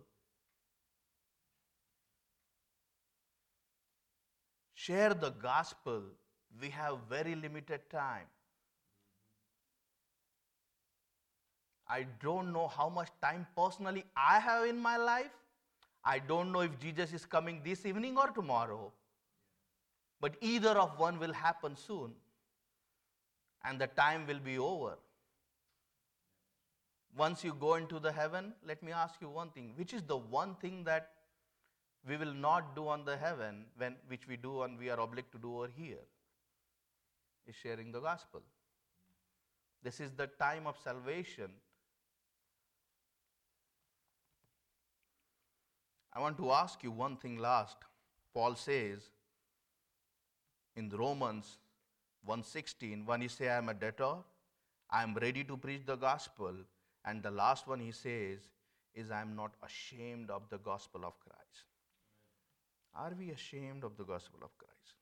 share 4.75 5.15
the 5.15 5.31
gospel. 5.31 6.03
We 6.61 6.71
have 6.71 6.99
very 7.11 7.35
limited 7.35 7.81
time. 7.91 8.27
I 11.89 12.07
don't 12.23 12.53
know 12.53 12.69
how 12.69 12.89
much 12.89 13.09
time 13.23 13.47
personally 13.57 14.05
I 14.17 14.39
have 14.41 14.67
in 14.67 14.79
my 14.79 14.97
life. 14.97 15.31
I 16.05 16.19
don't 16.19 16.53
know 16.53 16.61
if 16.61 16.79
Jesus 16.81 17.12
is 17.12 17.25
coming 17.27 17.61
this 17.65 17.85
evening 17.85 18.17
or 18.17 18.29
tomorrow. 18.29 18.93
But 20.20 20.37
either 20.40 20.70
of 20.70 20.98
one 20.98 21.18
will 21.18 21.33
happen 21.33 21.76
soon, 21.76 22.12
and 23.64 23.81
the 23.81 23.87
time 23.87 24.26
will 24.26 24.38
be 24.38 24.59
over. 24.59 24.98
Once 27.16 27.42
you 27.42 27.55
go 27.55 27.74
into 27.74 27.98
the 27.98 28.12
heaven, 28.12 28.52
let 28.66 28.83
me 28.83 28.92
ask 28.92 29.20
you 29.20 29.29
one 29.29 29.50
thing. 29.50 29.72
Which 29.76 29.92
is 29.94 30.02
the 30.02 30.16
one 30.16 30.55
thing 30.57 30.85
that 30.85 31.11
we 32.07 32.16
will 32.16 32.35
not 32.35 32.76
do 32.76 32.88
on 32.88 33.05
the 33.05 33.16
heaven 33.16 33.64
when 33.76 33.96
which 34.07 34.29
we 34.29 34.37
do 34.37 34.62
and 34.62 34.79
we 34.79 34.90
are 34.90 35.00
obliged 35.00 35.33
to 35.33 35.38
do 35.38 35.59
over 35.59 35.70
here? 35.74 36.05
Is 37.46 37.55
sharing 37.55 37.92
the 37.92 38.00
gospel. 38.00 38.42
This 39.83 40.00
is 40.00 40.11
the 40.12 40.26
time 40.26 40.66
of 40.66 40.76
salvation. 40.83 41.50
I 46.12 46.20
want 46.20 46.37
to 46.38 46.50
ask 46.50 46.83
you 46.83 46.90
one 46.90 47.16
thing 47.16 47.38
last. 47.38 47.76
Paul 48.35 48.57
says 48.57 49.11
in 50.77 50.89
romans 50.91 51.59
116 52.25 53.05
when 53.07 53.21
he 53.21 53.29
say 53.29 53.49
i 53.49 53.59
am 53.59 53.69
a 53.69 53.75
debtor 53.75 54.15
i 54.91 55.03
am 55.03 55.15
ready 55.27 55.45
to 55.45 55.57
preach 55.57 55.87
the 55.87 55.97
gospel 55.97 56.53
and 57.05 57.23
the 57.23 57.31
last 57.31 57.67
one 57.67 57.81
he 57.81 57.93
says 57.93 58.51
is 58.95 59.11
i 59.11 59.21
am 59.21 59.35
not 59.37 59.53
ashamed 59.71 60.31
of 60.31 60.43
the 60.51 60.59
gospel 60.59 61.05
of 61.05 61.19
christ 61.21 61.67
are 62.97 63.12
we 63.19 63.31
ashamed 63.31 63.85
of 63.85 63.97
the 63.99 64.05
gospel 64.05 64.41
of 64.43 64.57
Christ? 64.57 64.95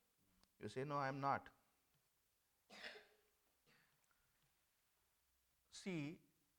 You 0.60 0.68
say, 0.68 0.84
No, 0.86 0.96
I'm 0.96 1.20
not. 1.20 1.46
See, 5.70 6.16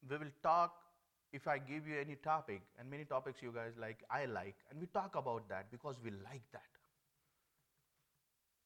we 0.09 0.17
will 0.17 0.31
talk 0.41 0.73
if 1.33 1.47
I 1.47 1.57
give 1.57 1.87
you 1.87 1.99
any 1.99 2.15
topic, 2.15 2.61
and 2.79 2.89
many 2.89 3.03
topics 3.03 3.41
you 3.41 3.51
guys 3.51 3.73
like, 3.77 4.05
I 4.09 4.25
like, 4.25 4.55
and 4.71 4.79
we 4.79 4.87
talk 4.87 5.15
about 5.15 5.49
that 5.49 5.69
because 5.71 5.97
we 6.01 6.11
like 6.11 6.43
that. 6.53 6.74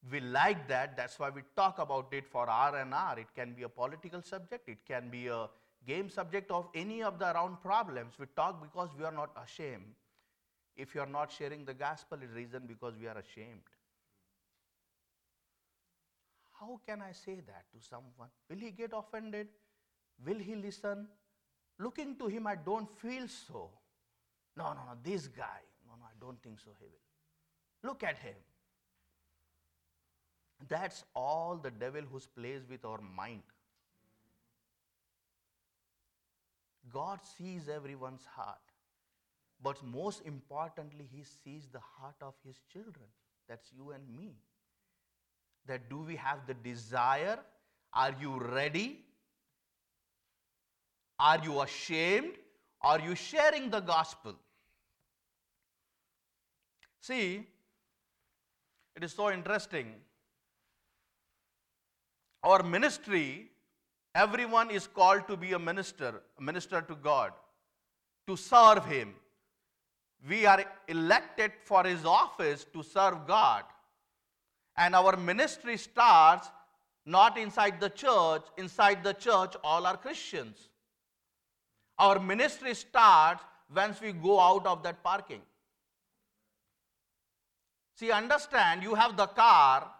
We 0.08 0.20
like 0.20 0.66
that, 0.68 0.96
that's 0.96 1.18
why 1.18 1.28
we 1.30 1.42
talk 1.54 1.78
about 1.78 2.08
it 2.12 2.26
for 2.26 2.48
R 2.48 2.76
and 2.76 2.94
R. 2.94 3.18
It 3.18 3.28
can 3.34 3.52
be 3.52 3.64
a 3.64 3.68
political 3.68 4.22
subject, 4.22 4.68
it 4.68 4.78
can 4.86 5.10
be 5.10 5.26
a 5.26 5.48
game 5.86 6.08
subject 6.08 6.50
of 6.50 6.68
any 6.74 7.02
of 7.02 7.18
the 7.18 7.30
around 7.32 7.60
problems. 7.62 8.14
We 8.18 8.26
talk 8.34 8.62
because 8.62 8.90
we 8.98 9.04
are 9.04 9.12
not 9.12 9.30
ashamed. 9.42 9.94
If 10.76 10.94
you 10.94 11.02
are 11.02 11.06
not 11.06 11.30
sharing 11.30 11.64
the 11.64 11.74
gospel, 11.74 12.18
it's 12.22 12.32
reason 12.32 12.62
because 12.66 12.94
we 12.98 13.06
are 13.08 13.18
ashamed. 13.18 13.68
How 16.58 16.80
can 16.86 17.02
I 17.02 17.12
say 17.12 17.36
that 17.46 17.64
to 17.72 17.86
someone? 17.86 18.28
Will 18.48 18.58
he 18.58 18.70
get 18.70 18.92
offended? 18.94 19.48
Will 20.24 20.38
he 20.38 20.54
listen? 20.54 21.08
Looking 21.78 22.16
to 22.16 22.26
him, 22.26 22.46
I 22.46 22.56
don't 22.56 22.88
feel 22.98 23.26
so. 23.28 23.70
No, 24.56 24.64
no, 24.64 24.72
no, 24.72 24.98
this 25.02 25.28
guy. 25.28 25.62
No, 25.86 25.94
no, 25.98 26.04
I 26.04 26.14
don't 26.20 26.42
think 26.42 26.60
so, 26.60 26.70
he 26.78 26.84
will. 26.84 27.90
Look 27.90 28.02
at 28.02 28.18
him. 28.18 28.34
That's 30.68 31.04
all 31.14 31.56
the 31.56 31.70
devil 31.70 32.02
who's 32.10 32.26
plays 32.26 32.62
with 32.68 32.84
our 32.84 33.00
mind. 33.00 33.42
God 36.92 37.20
sees 37.38 37.68
everyone's 37.68 38.24
heart. 38.24 38.58
But 39.62 39.82
most 39.84 40.22
importantly, 40.26 41.06
he 41.14 41.22
sees 41.22 41.68
the 41.68 41.80
heart 41.80 42.16
of 42.22 42.34
his 42.44 42.56
children. 42.72 43.06
That's 43.48 43.70
you 43.76 43.90
and 43.90 44.02
me. 44.16 44.36
That 45.66 45.90
do 45.90 45.98
we 45.98 46.16
have 46.16 46.46
the 46.46 46.54
desire? 46.54 47.38
Are 47.92 48.14
you 48.20 48.38
ready? 48.38 49.04
Are 51.18 51.38
you 51.42 51.60
ashamed? 51.60 52.32
Are 52.80 52.98
you 52.98 53.14
sharing 53.14 53.70
the 53.70 53.80
gospel? 53.80 54.34
See, 57.00 57.46
it 58.96 59.04
is 59.04 59.12
so 59.12 59.30
interesting. 59.30 59.94
Our 62.42 62.62
ministry, 62.62 63.50
everyone 64.14 64.70
is 64.70 64.86
called 64.86 65.28
to 65.28 65.36
be 65.36 65.52
a 65.52 65.58
minister, 65.58 66.22
a 66.38 66.42
minister 66.42 66.80
to 66.80 66.94
God, 66.94 67.32
to 68.26 68.36
serve 68.36 68.84
Him, 68.86 69.14
we 70.28 70.44
are 70.44 70.64
elected 70.88 71.52
for 71.64 71.84
his 71.84 72.04
office 72.04 72.66
to 72.72 72.82
serve 72.82 73.26
God. 73.26 73.64
And 74.76 74.94
our 74.94 75.16
ministry 75.16 75.76
starts 75.76 76.48
not 77.06 77.38
inside 77.38 77.80
the 77.80 77.88
church, 77.88 78.42
inside 78.58 79.02
the 79.02 79.14
church, 79.14 79.54
all 79.64 79.86
are 79.86 79.96
Christians. 79.96 80.68
Our 81.98 82.18
ministry 82.18 82.74
starts 82.74 83.42
once 83.74 84.00
we 84.00 84.12
go 84.12 84.38
out 84.38 84.66
of 84.66 84.82
that 84.82 85.02
parking. 85.02 85.40
See, 87.96 88.10
understand, 88.10 88.82
you 88.82 88.94
have 88.94 89.16
the 89.16 89.26
car, 89.26 89.90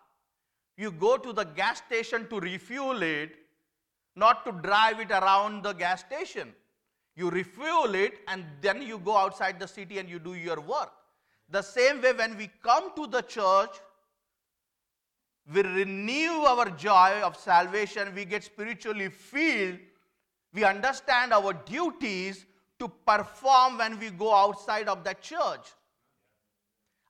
you 0.80 0.90
go 0.90 1.16
to 1.16 1.32
the 1.32 1.44
gas 1.44 1.82
station 1.86 2.26
to 2.28 2.40
refuel 2.40 3.02
it, 3.02 3.36
not 4.16 4.44
to 4.46 4.52
drive 4.68 5.00
it 5.00 5.10
around 5.10 5.62
the 5.62 5.72
gas 5.84 6.00
station 6.00 6.52
you 7.20 7.30
refuel 7.30 7.94
it, 7.94 8.14
and 8.28 8.44
then 8.60 8.82
you 8.82 8.98
go 8.98 9.16
outside 9.16 9.60
the 9.60 9.68
city 9.68 9.98
and 9.98 10.08
you 10.08 10.18
do 10.18 10.34
your 10.34 10.60
work. 10.60 10.90
The 11.50 11.62
same 11.62 12.00
way, 12.00 12.12
when 12.12 12.36
we 12.36 12.50
come 12.62 12.94
to 12.96 13.06
the 13.06 13.22
church, 13.22 13.76
we 15.52 15.62
renew 15.62 16.44
our 16.52 16.70
joy 16.70 17.20
of 17.22 17.36
salvation, 17.36 18.14
we 18.14 18.24
get 18.24 18.44
spiritually 18.44 19.08
filled, 19.08 19.78
we 20.54 20.64
understand 20.64 21.32
our 21.32 21.52
duties 21.52 22.46
to 22.78 22.88
perform 23.06 23.78
when 23.78 23.98
we 23.98 24.10
go 24.10 24.34
outside 24.34 24.88
of 24.88 25.04
the 25.04 25.14
church. 25.20 25.66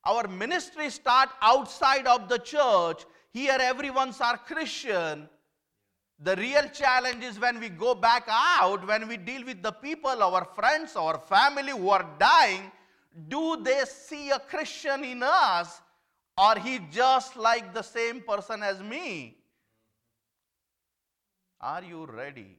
Our 0.05 0.27
ministry 0.27 0.89
start 0.91 1.29
outside 1.43 2.07
of 2.07 2.29
the 2.29 2.39
church. 2.39 3.05
Here 3.33 3.59
everyone's 3.61 4.21
are 4.21 4.39
Christian. 4.39 5.29
The 6.19 6.37
real 6.37 6.69
challenge 6.69 7.25
is 7.25 7.39
when 7.39 7.61
we 7.61 7.69
go 7.69 7.95
back 7.95 8.25
out, 8.29 8.87
when 8.87 9.09
we 9.09 9.17
deal 9.17 9.45
with 9.45 9.63
the 9.63 9.73
people, 9.73 10.23
our 10.23 10.45
friends, 10.45 10.97
our 10.97 11.19
family 11.19 11.73
who 11.73 11.89
are 11.91 12.07
dying, 12.19 12.71
do 13.29 13.63
they 13.63 13.85
see 13.87 14.31
a 14.31 14.39
Christian 14.39 15.05
in 15.05 15.23
us 15.23 15.81
or 16.37 16.59
he 16.59 16.79
just 16.91 17.37
like 17.37 17.73
the 17.73 17.83
same 17.83 18.21
person 18.21 18.63
as 18.63 18.83
me? 18.83 19.39
Are 21.61 21.83
you 21.83 22.07
ready? 22.07 22.59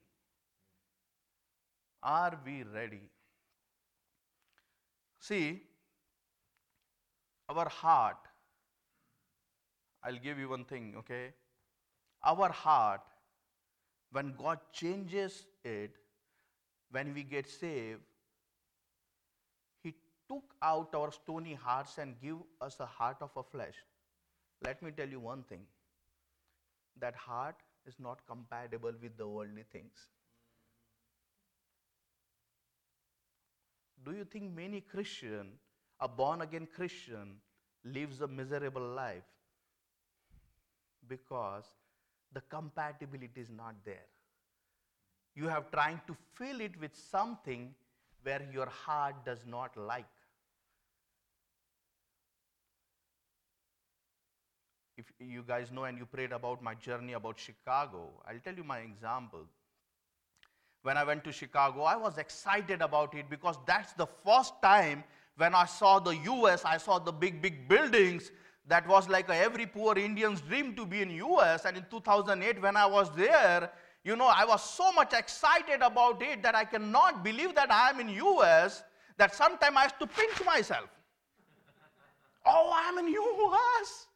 Are 2.03 2.39
we 2.45 2.63
ready? 2.63 3.01
See, 5.19 5.61
our 7.49 7.69
heart, 7.69 8.17
I'll 10.03 10.17
give 10.17 10.39
you 10.39 10.49
one 10.49 10.65
thing, 10.65 10.95
okay? 10.97 11.33
Our 12.23 12.49
heart 12.49 13.01
when 14.11 14.33
God 14.37 14.59
changes 14.73 15.45
it, 15.63 15.95
when 16.91 17.13
we 17.13 17.23
get 17.23 17.49
saved, 17.49 18.01
He 19.81 19.95
took 20.27 20.43
out 20.61 20.93
our 20.93 21.11
stony 21.11 21.53
hearts 21.53 21.97
and 21.97 22.15
give 22.21 22.37
us 22.59 22.79
a 22.79 22.85
heart 22.85 23.17
of 23.21 23.31
a 23.37 23.43
flesh. 23.43 23.75
Let 24.63 24.83
me 24.83 24.91
tell 24.91 25.07
you 25.07 25.19
one 25.19 25.43
thing. 25.43 25.61
That 26.99 27.15
heart 27.15 27.55
is 27.85 27.95
not 27.99 28.19
compatible 28.27 28.93
with 29.01 29.17
the 29.17 29.27
worldly 29.27 29.63
things. 29.71 30.07
Do 34.03 34.11
you 34.11 34.25
think 34.25 34.53
many 34.53 34.81
Christian, 34.81 35.53
a 35.99 36.07
born 36.07 36.41
again 36.41 36.67
Christian, 36.75 37.35
lives 37.85 38.19
a 38.21 38.27
miserable 38.27 38.81
life? 38.81 39.23
Because 41.07 41.65
the 42.33 42.41
compatibility 42.41 43.41
is 43.41 43.49
not 43.49 43.75
there. 43.85 44.07
You 45.35 45.47
have 45.47 45.71
trying 45.71 46.01
to 46.07 46.15
fill 46.35 46.61
it 46.61 46.79
with 46.79 46.95
something 46.95 47.73
where 48.23 48.41
your 48.53 48.67
heart 48.67 49.15
does 49.25 49.45
not 49.45 49.75
like. 49.75 50.05
If 54.97 55.05
you 55.19 55.43
guys 55.47 55.71
know 55.71 55.85
and 55.85 55.97
you 55.97 56.05
prayed 56.05 56.31
about 56.31 56.61
my 56.61 56.75
journey 56.75 57.13
about 57.13 57.39
Chicago, 57.39 58.09
I'll 58.27 58.39
tell 58.39 58.53
you 58.53 58.63
my 58.63 58.79
example. 58.79 59.45
When 60.83 60.97
I 60.97 61.03
went 61.03 61.23
to 61.23 61.31
Chicago, 61.31 61.83
I 61.83 61.95
was 61.95 62.17
excited 62.17 62.81
about 62.81 63.15
it 63.15 63.29
because 63.29 63.55
that's 63.65 63.93
the 63.93 64.07
first 64.25 64.61
time 64.61 65.03
when 65.37 65.55
I 65.55 65.65
saw 65.65 65.99
the 65.99 66.15
US, 66.17 66.65
I 66.65 66.77
saw 66.77 66.99
the 66.99 67.11
big, 67.11 67.41
big 67.41 67.67
buildings, 67.67 68.31
that 68.71 68.87
was 68.87 69.09
like 69.09 69.29
every 69.29 69.65
poor 69.65 69.97
Indian's 69.97 70.39
dream 70.39 70.73
to 70.77 70.85
be 70.85 71.01
in 71.01 71.11
US. 71.11 71.65
And 71.65 71.75
in 71.75 71.85
2008, 71.91 72.61
when 72.61 72.77
I 72.77 72.85
was 72.85 73.13
there, 73.13 73.69
you 74.05 74.15
know, 74.15 74.27
I 74.27 74.45
was 74.45 74.63
so 74.63 74.93
much 74.93 75.11
excited 75.11 75.81
about 75.81 76.21
it 76.21 76.41
that 76.41 76.55
I 76.55 76.63
cannot 76.63 77.21
believe 77.21 77.53
that 77.55 77.69
I 77.69 77.89
am 77.89 77.99
in 77.99 78.07
US 78.09 78.83
that 79.17 79.35
sometimes 79.35 79.75
I 79.75 79.81
have 79.81 79.99
to 79.99 80.07
pinch 80.07 80.45
myself. 80.45 80.89
oh, 82.45 82.71
I'm 82.73 82.97
in 82.99 83.09
US. 83.13 84.07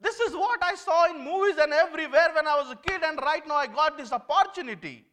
This 0.00 0.20
is 0.20 0.34
what 0.34 0.62
I 0.62 0.76
saw 0.76 1.10
in 1.10 1.24
movies 1.24 1.56
and 1.60 1.72
everywhere 1.72 2.28
when 2.32 2.46
I 2.46 2.54
was 2.60 2.70
a 2.70 2.76
kid, 2.76 3.02
and 3.02 3.18
right 3.20 3.44
now 3.46 3.56
I 3.56 3.66
got 3.66 3.98
this 3.98 4.12
opportunity. 4.12 5.04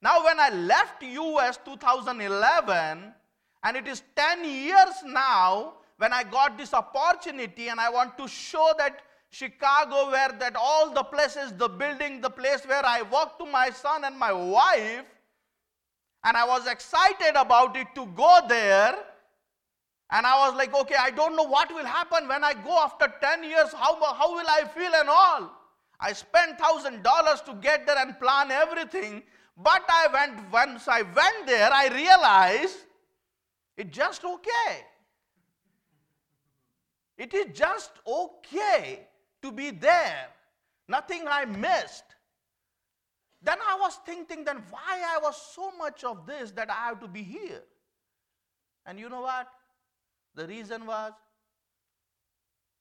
Now, 0.00 0.24
when 0.24 0.40
I 0.40 0.48
left 0.48 1.02
US 1.02 1.58
2011, 1.66 3.14
and 3.62 3.76
it 3.76 3.86
is 3.86 4.02
10 4.16 4.44
years 4.46 4.94
now 5.04 5.74
when 6.00 6.14
I 6.14 6.22
got 6.24 6.56
this 6.56 6.72
opportunity, 6.72 7.68
and 7.68 7.78
I 7.78 7.90
want 7.90 8.16
to 8.16 8.26
show 8.26 8.72
that 8.78 9.00
Chicago, 9.28 10.10
where 10.10 10.32
that 10.38 10.56
all 10.56 10.94
the 10.94 11.02
places, 11.02 11.52
the 11.52 11.68
building, 11.68 12.22
the 12.22 12.30
place 12.30 12.62
where 12.64 12.84
I 12.86 13.02
work 13.02 13.38
to 13.38 13.44
my 13.44 13.68
son 13.68 14.04
and 14.04 14.18
my 14.18 14.32
wife, 14.32 15.04
and 16.24 16.38
I 16.38 16.46
was 16.46 16.66
excited 16.66 17.36
about 17.36 17.76
it 17.76 17.88
to 17.96 18.06
go 18.06 18.40
there. 18.48 18.94
And 20.10 20.26
I 20.26 20.48
was 20.48 20.56
like, 20.56 20.74
okay, 20.74 20.96
I 20.98 21.10
don't 21.10 21.36
know 21.36 21.44
what 21.44 21.68
will 21.68 21.84
happen 21.84 22.26
when 22.28 22.44
I 22.44 22.54
go 22.54 22.78
after 22.82 23.12
10 23.20 23.44
years. 23.44 23.70
How, 23.74 24.02
how 24.14 24.34
will 24.34 24.48
I 24.48 24.64
feel 24.74 24.94
and 24.94 25.08
all? 25.08 25.52
I 26.00 26.14
spent 26.14 26.58
$1,000 26.58 27.44
to 27.44 27.54
get 27.60 27.86
there 27.86 27.98
and 27.98 28.18
plan 28.18 28.50
everything. 28.50 29.22
But 29.54 29.84
I 29.86 30.06
went, 30.10 30.50
once 30.50 30.88
I 30.88 31.02
went 31.02 31.46
there, 31.46 31.70
I 31.70 31.88
realized 31.88 32.78
it's 33.76 33.94
just 33.94 34.24
okay. 34.24 34.86
It 37.20 37.34
is 37.34 37.48
just 37.52 37.90
okay 38.06 39.06
to 39.42 39.52
be 39.52 39.70
there. 39.70 40.28
Nothing 40.88 41.26
I 41.28 41.44
missed. 41.44 42.16
Then 43.42 43.58
I 43.60 43.76
was 43.78 43.98
thinking, 44.06 44.42
then 44.42 44.62
why 44.70 45.02
I 45.06 45.18
was 45.22 45.36
so 45.54 45.70
much 45.76 46.02
of 46.02 46.24
this 46.26 46.50
that 46.52 46.70
I 46.70 46.86
have 46.86 47.00
to 47.00 47.08
be 47.08 47.22
here? 47.22 47.62
And 48.86 48.98
you 48.98 49.10
know 49.10 49.20
what? 49.20 49.48
The 50.34 50.46
reason 50.46 50.86
was 50.86 51.12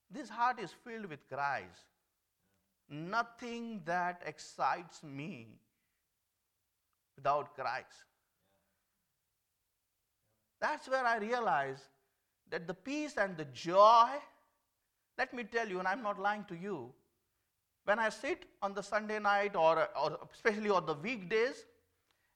this 0.10 0.30
heart 0.30 0.58
is 0.62 0.72
filled 0.86 1.08
with 1.08 1.28
Christ. 1.28 1.84
Nothing 2.90 3.82
that 3.84 4.22
excites 4.26 5.04
me 5.04 5.48
without 7.18 7.54
Christ. 7.56 8.06
That's 10.62 10.88
where 10.88 11.06
I 11.06 11.18
realized 11.18 11.84
that 12.52 12.68
the 12.68 12.74
peace 12.74 13.16
and 13.18 13.38
the 13.38 13.46
joy, 13.46 14.10
let 15.18 15.34
me 15.34 15.44
tell 15.44 15.68
you, 15.68 15.80
and 15.80 15.88
I'm 15.88 16.02
not 16.02 16.20
lying 16.20 16.46
to 16.46 16.56
you, 16.56 16.92
when 17.86 18.00
I 18.00 18.10
sit 18.10 18.46
on 18.62 18.74
the 18.74 18.84
Sunday 18.84 19.20
night 19.20 19.56
or, 19.56 19.88
or 20.00 20.20
especially 20.34 20.70
on 20.70 20.86
the 20.86 20.94
weekdays, 20.94 21.66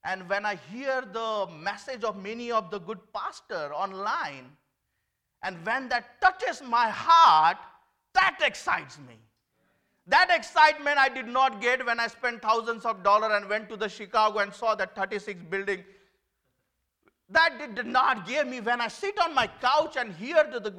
and 0.04 0.28
when 0.28 0.45
I 0.45 0.56
hear 0.71 1.02
the 1.02 1.47
message 1.60 2.04
of 2.04 2.21
many 2.21 2.52
of 2.52 2.71
the 2.71 2.80
good 2.80 2.99
pastor 3.13 3.73
online, 3.73 4.52
and 5.43 5.65
when 5.65 5.89
that 5.89 6.21
touches 6.21 6.62
my 6.62 6.89
heart, 6.89 7.58
that 8.13 8.39
excites 8.43 8.97
me. 8.99 9.15
That 10.08 10.30
excitement 10.32 10.97
I 10.97 11.08
did 11.08 11.28
not 11.28 11.62
get 11.62 11.86
when 11.86 11.99
I 11.99 12.08
spent 12.08 12.41
thousands 12.41 12.84
of 12.84 13.04
dollars 13.04 13.32
and 13.34 13.49
went 13.49 13.69
to 13.69 13.78
the 13.78 13.88
Chicago 13.88 14.39
and 14.39 14.54
saw 14.54 14.76
that 14.76 14.95
36 14.95 15.43
building. 15.49 15.84
That 17.29 17.75
did 17.75 17.88
not 17.88 18.27
give 18.27 18.47
me 18.47 18.59
when 18.62 18.81
I 18.81 18.88
sit 18.88 19.17
on 19.19 19.33
my 19.33 19.47
couch 19.62 19.95
and 19.97 20.13
hear 20.13 20.43
the, 20.43 20.73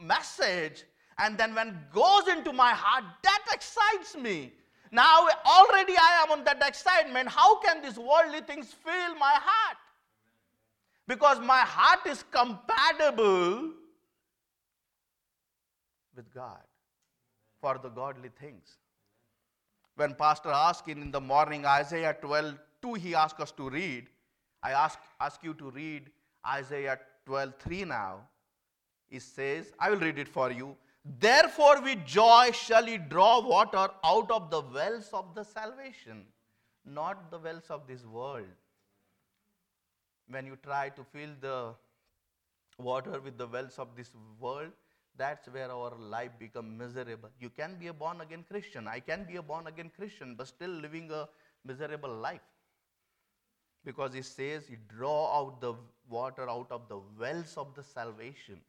message 0.00 0.84
and 1.18 1.36
then 1.36 1.54
when 1.54 1.76
goes 1.92 2.28
into 2.28 2.52
my 2.52 2.70
heart, 2.70 3.04
that 3.24 3.44
excites 3.52 4.16
me. 4.16 4.52
Now 4.92 5.26
already 5.44 5.94
I 5.94 6.24
am 6.24 6.30
on 6.30 6.44
that 6.44 6.66
excitement. 6.66 7.28
How 7.28 7.58
can 7.58 7.82
these 7.82 7.98
worldly 7.98 8.40
things 8.40 8.72
fill 8.72 9.14
my 9.16 9.34
heart? 9.34 9.76
Because 11.06 11.40
my 11.40 11.60
heart 11.60 12.06
is 12.06 12.24
compatible 12.30 13.72
with 16.14 16.32
God 16.32 16.62
for 17.60 17.78
the 17.82 17.88
godly 17.88 18.30
things. 18.40 18.76
When 19.96 20.14
Pastor 20.14 20.50
asked 20.50 20.86
in 20.88 21.10
the 21.10 21.20
morning 21.20 21.66
Isaiah 21.66 22.16
12 22.20 22.54
2, 22.82 22.94
he 22.94 23.14
asked 23.14 23.40
us 23.40 23.50
to 23.52 23.68
read. 23.68 24.06
I 24.62 24.72
ask, 24.72 24.98
ask 25.20 25.42
you 25.42 25.54
to 25.54 25.70
read 25.70 26.10
Isaiah 26.46 26.98
12 27.26 27.54
3 27.58 27.84
now. 27.84 28.20
It 29.10 29.22
says, 29.22 29.72
I 29.78 29.90
will 29.90 29.98
read 29.98 30.18
it 30.18 30.28
for 30.28 30.50
you. 30.50 30.76
Therefore, 31.20 31.80
with 31.82 32.04
joy 32.04 32.50
shall 32.52 32.84
he 32.84 32.98
draw 32.98 33.40
water 33.40 33.88
out 34.04 34.30
of 34.30 34.50
the 34.50 34.60
wells 34.60 35.08
of 35.12 35.34
the 35.34 35.44
salvation, 35.44 36.24
not 36.84 37.30
the 37.30 37.38
wells 37.38 37.70
of 37.70 37.86
this 37.86 38.04
world. 38.04 38.46
When 40.28 40.44
you 40.44 40.58
try 40.62 40.90
to 40.90 41.04
fill 41.04 41.30
the 41.40 41.74
water 42.78 43.20
with 43.20 43.38
the 43.38 43.46
wells 43.46 43.78
of 43.78 43.96
this 43.96 44.10
world, 44.38 44.72
that's 45.16 45.48
where 45.48 45.70
our 45.70 45.94
life 45.98 46.30
becomes 46.38 46.78
miserable. 46.78 47.30
You 47.40 47.50
can 47.50 47.76
be 47.78 47.86
a 47.86 47.92
born 47.92 48.20
again 48.20 48.44
Christian. 48.48 48.86
I 48.86 49.00
can 49.00 49.24
be 49.24 49.36
a 49.36 49.42
born 49.42 49.66
again 49.66 49.90
Christian, 49.96 50.34
but 50.36 50.46
still 50.46 50.70
living 50.70 51.10
a 51.10 51.28
miserable 51.64 52.14
life. 52.14 52.42
Because 53.84 54.14
it 54.14 54.24
says, 54.24 54.68
you 54.68 54.76
draw 54.88 55.38
out 55.38 55.60
the 55.60 55.74
water 56.08 56.48
out 56.48 56.66
of 56.70 56.88
the 56.88 56.98
wells 57.18 57.54
of 57.56 57.74
the 57.74 57.82
salvation. 57.82 58.60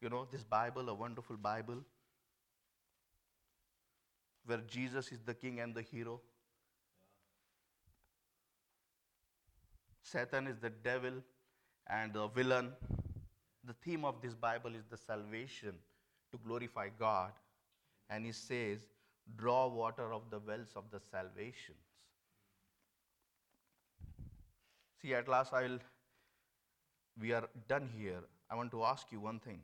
You 0.00 0.08
know, 0.08 0.26
this 0.30 0.44
Bible, 0.44 0.88
a 0.88 0.94
wonderful 0.94 1.36
Bible, 1.36 1.84
where 4.46 4.62
Jesus 4.66 5.12
is 5.12 5.18
the 5.26 5.34
king 5.34 5.60
and 5.60 5.74
the 5.74 5.82
hero. 5.82 6.20
Satan 10.02 10.46
is 10.46 10.56
the 10.58 10.70
devil 10.70 11.12
and 11.88 12.14
the 12.14 12.28
villain. 12.28 12.72
The 13.64 13.74
theme 13.74 14.04
of 14.04 14.22
this 14.22 14.34
Bible 14.34 14.74
is 14.74 14.84
the 14.88 14.96
salvation 14.96 15.74
to 16.30 16.38
glorify 16.46 16.88
God. 16.98 17.32
And 18.08 18.24
he 18.24 18.32
says, 18.32 18.86
draw 19.36 19.68
water 19.68 20.12
of 20.14 20.22
the 20.30 20.38
wells 20.38 20.72
of 20.76 20.84
the 20.90 21.00
salvations. 21.10 21.87
See, 25.00 25.14
at 25.14 25.28
last 25.28 25.52
I 25.52 25.62
will, 25.62 25.78
we 27.20 27.32
are 27.32 27.48
done 27.68 27.88
here. 27.96 28.20
I 28.50 28.56
want 28.56 28.70
to 28.72 28.84
ask 28.84 29.10
you 29.12 29.20
one 29.20 29.38
thing. 29.40 29.60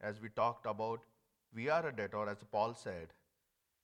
As 0.00 0.20
we 0.20 0.28
talked 0.30 0.66
about, 0.66 1.00
we 1.54 1.68
are 1.68 1.86
a 1.86 1.94
debtor, 1.94 2.28
as 2.28 2.38
Paul 2.50 2.74
said. 2.74 3.08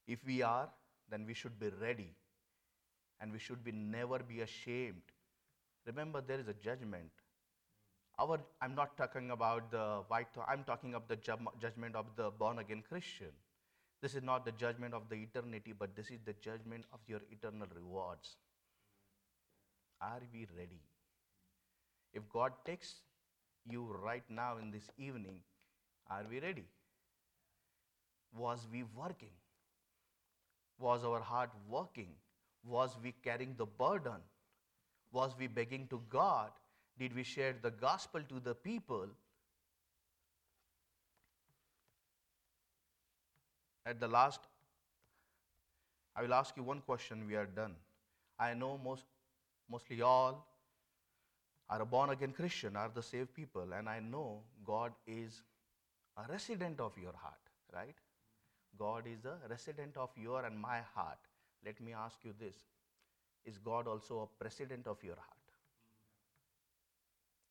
If 0.06 0.24
we 0.24 0.42
are, 0.42 0.68
then 1.10 1.26
we 1.26 1.34
should 1.34 1.58
be 1.58 1.70
ready. 1.80 2.14
And 3.20 3.32
we 3.32 3.38
should 3.38 3.64
be 3.64 3.72
never 3.72 4.18
be 4.20 4.40
ashamed. 4.40 5.02
Remember, 5.86 6.20
there 6.20 6.40
is 6.40 6.48
a 6.48 6.54
judgment 6.54 7.10
our, 8.18 8.40
I'm 8.62 8.74
not 8.74 8.96
talking 8.96 9.30
about 9.30 9.70
the 9.70 10.02
white, 10.08 10.28
I'm 10.48 10.64
talking 10.64 10.94
of 10.94 11.02
the 11.08 11.16
judgment 11.16 11.94
of 11.94 12.06
the 12.16 12.30
born 12.30 12.58
again 12.58 12.82
Christian. 12.88 13.32
This 14.02 14.14
is 14.14 14.22
not 14.22 14.44
the 14.44 14.52
judgment 14.52 14.94
of 14.94 15.08
the 15.08 15.16
eternity, 15.16 15.74
but 15.78 15.94
this 15.96 16.10
is 16.10 16.20
the 16.24 16.34
judgment 16.34 16.84
of 16.92 17.00
your 17.06 17.20
eternal 17.30 17.66
rewards. 17.74 18.36
Are 20.00 20.20
we 20.32 20.46
ready? 20.56 20.80
If 22.12 22.28
God 22.28 22.52
takes 22.64 22.94
you 23.68 23.84
right 24.02 24.24
now 24.28 24.58
in 24.58 24.70
this 24.70 24.90
evening, 24.98 25.40
are 26.10 26.24
we 26.30 26.40
ready? 26.40 26.64
Was 28.36 28.66
we 28.70 28.84
working? 28.96 29.34
Was 30.78 31.04
our 31.04 31.20
heart 31.20 31.50
working? 31.68 32.08
Was 32.64 32.96
we 33.02 33.14
carrying 33.22 33.54
the 33.56 33.66
burden? 33.66 34.20
Was 35.12 35.34
we 35.38 35.46
begging 35.46 35.86
to 35.88 36.02
God 36.10 36.50
did 36.98 37.14
we 37.14 37.22
share 37.22 37.54
the 37.60 37.70
gospel 37.70 38.22
to 38.28 38.40
the 38.40 38.54
people? 38.54 39.06
At 43.84 44.00
the 44.00 44.08
last, 44.08 44.40
I 46.16 46.22
will 46.22 46.34
ask 46.34 46.56
you 46.56 46.62
one 46.62 46.80
question. 46.80 47.26
We 47.26 47.36
are 47.36 47.46
done. 47.46 47.74
I 48.38 48.54
know 48.54 48.80
most, 48.82 49.04
mostly 49.70 50.00
all 50.02 50.46
are 51.68 51.82
a 51.82 51.86
born 51.86 52.10
again 52.10 52.32
Christian, 52.32 52.76
are 52.76 52.90
the 52.94 53.02
saved 53.02 53.34
people, 53.34 53.72
and 53.72 53.88
I 53.88 54.00
know 54.00 54.42
God 54.64 54.92
is 55.06 55.42
a 56.16 56.30
resident 56.30 56.80
of 56.80 56.92
your 56.96 57.12
heart, 57.12 57.40
right? 57.74 57.96
God 58.78 59.04
is 59.06 59.24
a 59.24 59.48
resident 59.48 59.96
of 59.96 60.10
your 60.16 60.44
and 60.44 60.58
my 60.58 60.80
heart. 60.94 61.18
Let 61.64 61.80
me 61.80 61.92
ask 61.92 62.18
you 62.24 62.32
this 62.38 62.56
Is 63.44 63.58
God 63.58 63.88
also 63.88 64.20
a 64.20 64.42
president 64.42 64.86
of 64.86 65.02
your 65.02 65.16
heart? 65.16 65.36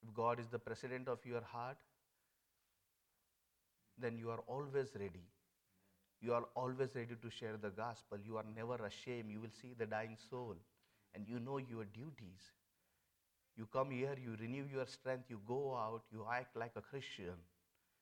If 0.04 0.14
God 0.14 0.40
is 0.40 0.48
the 0.48 0.60
president 0.60 1.08
of 1.08 1.20
your 1.26 1.42
heart, 1.42 1.78
then 3.98 4.18
you 4.18 4.30
are 4.30 4.44
always 4.48 4.90
ready. 4.96 5.28
You 6.22 6.34
are 6.34 6.46
always 6.56 6.96
ready 6.96 7.16
to 7.22 7.30
share 7.30 7.58
the 7.62 7.70
gospel. 7.70 8.18
You 8.24 8.38
are 8.38 8.46
never 8.56 8.76
ashamed. 8.86 9.32
You 9.32 9.42
will 9.42 9.56
see 9.62 9.74
the 9.78 9.86
dying 9.86 10.18
soul 10.30 10.56
and 11.16 11.26
you 11.28 11.40
know 11.40 11.58
your 11.58 11.86
duties. 11.86 12.52
You 13.58 13.68
come 13.72 13.92
here, 13.92 14.16
you 14.22 14.36
renew 14.40 14.66
your 14.72 14.86
strength, 14.86 15.26
you 15.30 15.40
go 15.48 15.76
out, 15.76 16.04
you 16.12 16.26
act 16.32 16.56
like 16.58 16.74
a 16.76 16.82
Christian. 16.82 17.36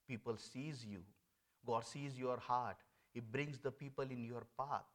People 0.07 0.36
sees 0.38 0.84
you. 0.84 0.99
God 1.66 1.86
sees 1.86 2.18
your 2.18 2.38
heart. 2.38 2.78
He 3.14 3.20
brings 3.20 3.59
the 3.59 3.72
people 3.72 4.05
in 4.05 4.24
your 4.24 4.43
path. 4.57 4.86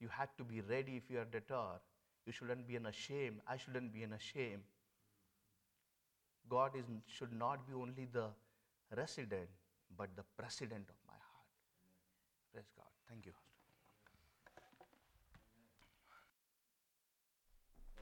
You 0.00 0.08
have 0.08 0.36
to 0.36 0.44
be 0.44 0.60
ready 0.60 0.96
if 0.96 1.10
you 1.10 1.18
are 1.18 1.24
deterred. 1.24 1.82
You 2.26 2.32
shouldn't 2.32 2.66
be 2.66 2.76
in 2.76 2.86
a 2.86 2.92
shame. 2.92 3.40
I 3.48 3.56
shouldn't 3.56 3.92
be 3.92 4.04
in 4.04 4.12
a 4.12 4.18
shame. 4.18 4.62
God 6.48 6.72
is, 6.76 6.84
should 7.06 7.32
not 7.32 7.66
be 7.66 7.74
only 7.74 8.06
the 8.12 8.26
resident, 8.96 9.48
but 9.96 10.08
the 10.16 10.24
president 10.36 10.86
of 10.88 10.96
my 11.06 11.14
heart. 11.14 11.48
Praise 12.52 12.70
God. 12.76 12.86
Thank 13.08 13.26
you. 13.26 13.32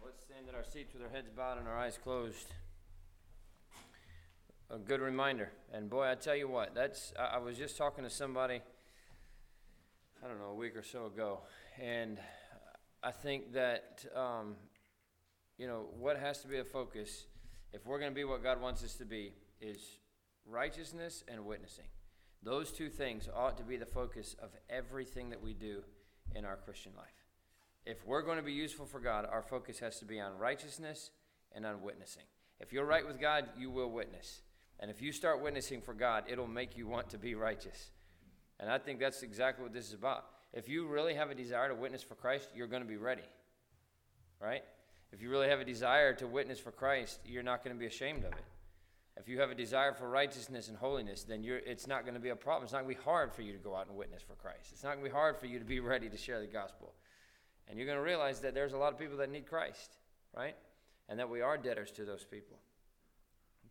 Let's 0.02 0.22
stand 0.22 0.48
at 0.48 0.54
our 0.54 0.64
seats 0.64 0.94
with 0.94 1.02
our 1.02 1.10
heads 1.10 1.28
bowed 1.36 1.58
and 1.58 1.68
our 1.68 1.76
eyes 1.76 1.98
closed. 2.02 2.54
A 4.70 4.78
good 4.78 5.00
reminder. 5.00 5.50
And 5.74 5.90
boy, 5.90 6.08
I 6.08 6.14
tell 6.14 6.34
you 6.34 6.48
what, 6.48 6.74
that's 6.74 7.12
I, 7.18 7.38
was 7.38 7.58
just 7.58 7.76
talking 7.76 8.04
to 8.04 8.10
somebody 8.10 8.62
I 10.24 10.28
don't 10.28 10.38
know, 10.38 10.50
a 10.50 10.54
week 10.54 10.76
or 10.76 10.82
so 10.82 11.06
ago, 11.06 11.40
and 11.78 12.18
I 13.02 13.10
think 13.10 13.52
that 13.52 14.06
um, 14.14 14.56
you 15.58 15.66
know 15.66 15.86
what 15.98 16.16
has 16.18 16.40
to 16.42 16.48
be 16.48 16.58
a 16.58 16.64
focus 16.64 17.26
if 17.72 17.84
we're 17.84 17.98
going 17.98 18.10
to 18.10 18.14
be 18.14 18.24
what 18.24 18.42
God 18.42 18.60
wants 18.60 18.82
us 18.82 18.94
to 18.96 19.04
be 19.04 19.32
is 19.60 19.98
righteousness 20.46 21.24
and 21.28 21.44
witnessing. 21.44 21.86
Those 22.42 22.72
two 22.72 22.88
things 22.88 23.28
ought 23.34 23.58
to 23.58 23.64
be 23.64 23.76
the 23.76 23.86
focus 23.86 24.34
of 24.42 24.50
everything 24.70 25.28
that 25.30 25.42
we 25.42 25.52
do 25.52 25.82
in 26.34 26.46
our 26.46 26.56
Christian 26.56 26.92
life. 26.96 27.19
If 27.86 28.06
we're 28.06 28.22
going 28.22 28.36
to 28.36 28.42
be 28.42 28.52
useful 28.52 28.86
for 28.86 29.00
God, 29.00 29.26
our 29.30 29.42
focus 29.42 29.78
has 29.78 29.98
to 30.00 30.04
be 30.04 30.20
on 30.20 30.38
righteousness 30.38 31.10
and 31.52 31.64
on 31.64 31.82
witnessing. 31.82 32.24
If 32.60 32.72
you're 32.72 32.84
right 32.84 33.06
with 33.06 33.20
God, 33.20 33.46
you 33.58 33.70
will 33.70 33.90
witness. 33.90 34.42
And 34.78 34.90
if 34.90 35.00
you 35.02 35.12
start 35.12 35.42
witnessing 35.42 35.80
for 35.80 35.94
God, 35.94 36.24
it'll 36.28 36.46
make 36.46 36.76
you 36.76 36.86
want 36.86 37.10
to 37.10 37.18
be 37.18 37.34
righteous. 37.34 37.90
And 38.58 38.70
I 38.70 38.78
think 38.78 39.00
that's 39.00 39.22
exactly 39.22 39.62
what 39.62 39.72
this 39.72 39.88
is 39.88 39.94
about. 39.94 40.26
If 40.52 40.68
you 40.68 40.86
really 40.86 41.14
have 41.14 41.30
a 41.30 41.34
desire 41.34 41.68
to 41.68 41.74
witness 41.74 42.02
for 42.02 42.14
Christ, 42.14 42.48
you're 42.54 42.66
going 42.66 42.82
to 42.82 42.88
be 42.88 42.96
ready. 42.96 43.22
Right? 44.40 44.62
If 45.12 45.22
you 45.22 45.30
really 45.30 45.48
have 45.48 45.60
a 45.60 45.64
desire 45.64 46.14
to 46.14 46.26
witness 46.26 46.58
for 46.58 46.70
Christ, 46.70 47.20
you're 47.24 47.42
not 47.42 47.64
going 47.64 47.74
to 47.74 47.80
be 47.80 47.86
ashamed 47.86 48.24
of 48.24 48.32
it. 48.32 48.44
If 49.16 49.28
you 49.28 49.40
have 49.40 49.50
a 49.50 49.54
desire 49.54 49.92
for 49.92 50.08
righteousness 50.08 50.68
and 50.68 50.76
holiness, 50.76 51.24
then 51.24 51.42
it's 51.44 51.86
not 51.86 52.04
going 52.04 52.14
to 52.14 52.20
be 52.20 52.30
a 52.30 52.36
problem. 52.36 52.64
It's 52.64 52.72
not 52.72 52.84
going 52.84 52.94
to 52.94 53.00
be 53.00 53.04
hard 53.04 53.32
for 53.32 53.42
you 53.42 53.52
to 53.52 53.58
go 53.58 53.74
out 53.74 53.88
and 53.88 53.96
witness 53.96 54.22
for 54.22 54.34
Christ. 54.34 54.68
It's 54.72 54.82
not 54.82 54.92
going 54.92 55.04
to 55.04 55.10
be 55.10 55.14
hard 55.14 55.36
for 55.36 55.46
you 55.46 55.58
to 55.58 55.64
be 55.64 55.80
ready 55.80 56.08
to 56.08 56.16
share 56.16 56.40
the 56.40 56.46
gospel. 56.46 56.94
And 57.68 57.78
you're 57.78 57.86
going 57.86 57.98
to 57.98 58.04
realize 58.04 58.40
that 58.40 58.54
there's 58.54 58.72
a 58.72 58.78
lot 58.78 58.92
of 58.92 58.98
people 58.98 59.18
that 59.18 59.30
need 59.30 59.46
Christ, 59.46 59.98
right? 60.36 60.56
And 61.08 61.18
that 61.18 61.28
we 61.28 61.40
are 61.40 61.56
debtors 61.56 61.90
to 61.92 62.04
those 62.04 62.24
people. 62.24 62.58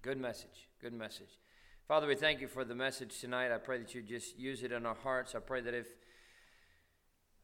Good 0.02 0.20
message. 0.20 0.70
Good 0.82 0.94
message. 0.94 1.40
Father, 1.88 2.08
we 2.08 2.16
thank 2.16 2.40
you 2.40 2.48
for 2.48 2.64
the 2.64 2.76
message 2.76 3.20
tonight. 3.20 3.52
I 3.52 3.58
pray 3.58 3.80
that 3.80 3.94
you 3.96 4.02
just 4.02 4.38
use 4.38 4.64
it 4.64 4.72
in 4.72 4.86
our 4.86 4.96
hearts. 4.96 5.36
I 5.36 5.40
pray 5.40 5.60
that 5.62 5.74
if 5.74 5.88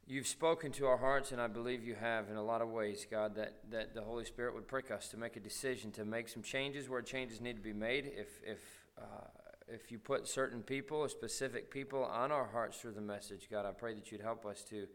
you've 0.08 0.28
spoken 0.28 0.72
to 0.74 0.86
our 0.86 0.98
hearts, 0.98 1.32
and 1.32 1.42
I 1.42 1.48
believe 1.48 1.84
you 1.84 1.96
have 1.96 2.30
in 2.30 2.36
a 2.36 2.44
lot 2.44 2.62
of 2.62 2.70
ways, 2.70 3.06
God, 3.10 3.36
that, 3.36 3.56
that 3.72 3.96
the 3.96 4.02
Holy 4.02 4.24
Spirit 4.24 4.54
would 4.54 4.68
prick 4.68 4.92
us 4.92 5.08
to 5.10 5.18
make 5.18 5.36
a 5.36 5.40
decision, 5.40 5.92
to 5.94 6.06
make 6.06 6.30
some 6.30 6.44
changes 6.44 6.88
where 6.88 7.02
changes 7.02 7.42
need 7.42 7.56
to 7.56 7.62
be 7.62 7.74
made. 7.74 8.06
If, 8.16 8.28
if, 8.46 8.60
uh, 8.98 9.28
if 9.68 9.92
you 9.92 9.98
put 9.98 10.28
certain 10.28 10.62
people, 10.62 11.08
specific 11.10 11.72
people, 11.72 12.04
on 12.04 12.32
our 12.32 12.46
hearts 12.46 12.78
through 12.78 12.92
the 12.92 13.02
message, 13.02 13.48
God, 13.50 13.66
I 13.66 13.72
pray 13.72 13.96
that 13.96 14.12
you'd 14.12 14.22
help 14.22 14.46
us 14.46 14.64
to, 14.70 14.88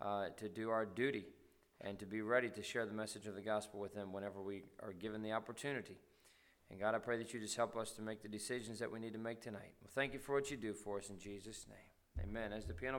uh, 0.00 0.28
to 0.36 0.48
do 0.48 0.70
our 0.70 0.84
duty 0.86 1.26
and 1.80 1.98
to 1.98 2.06
be 2.06 2.20
ready 2.20 2.48
to 2.50 2.62
share 2.62 2.86
the 2.86 2.92
message 2.92 3.26
of 3.26 3.34
the 3.34 3.40
gospel 3.40 3.80
with 3.80 3.94
them 3.94 4.12
whenever 4.12 4.42
we 4.42 4.62
are 4.82 4.92
given 4.92 5.22
the 5.22 5.32
opportunity. 5.32 5.96
And 6.70 6.78
God, 6.78 6.94
I 6.94 6.98
pray 6.98 7.18
that 7.18 7.32
you 7.32 7.40
just 7.40 7.56
help 7.56 7.76
us 7.76 7.92
to 7.92 8.02
make 8.02 8.22
the 8.22 8.28
decisions 8.28 8.78
that 8.78 8.90
we 8.90 9.00
need 9.00 9.12
to 9.12 9.18
make 9.18 9.40
tonight. 9.40 9.72
Well, 9.82 9.90
thank 9.94 10.12
you 10.12 10.18
for 10.18 10.34
what 10.34 10.50
you 10.50 10.56
do 10.56 10.72
for 10.72 10.98
us 10.98 11.10
in 11.10 11.18
Jesus' 11.18 11.66
name. 11.68 12.28
Amen. 12.28 12.52
As 12.52 12.66
the 12.66 12.74
piano 12.74 12.98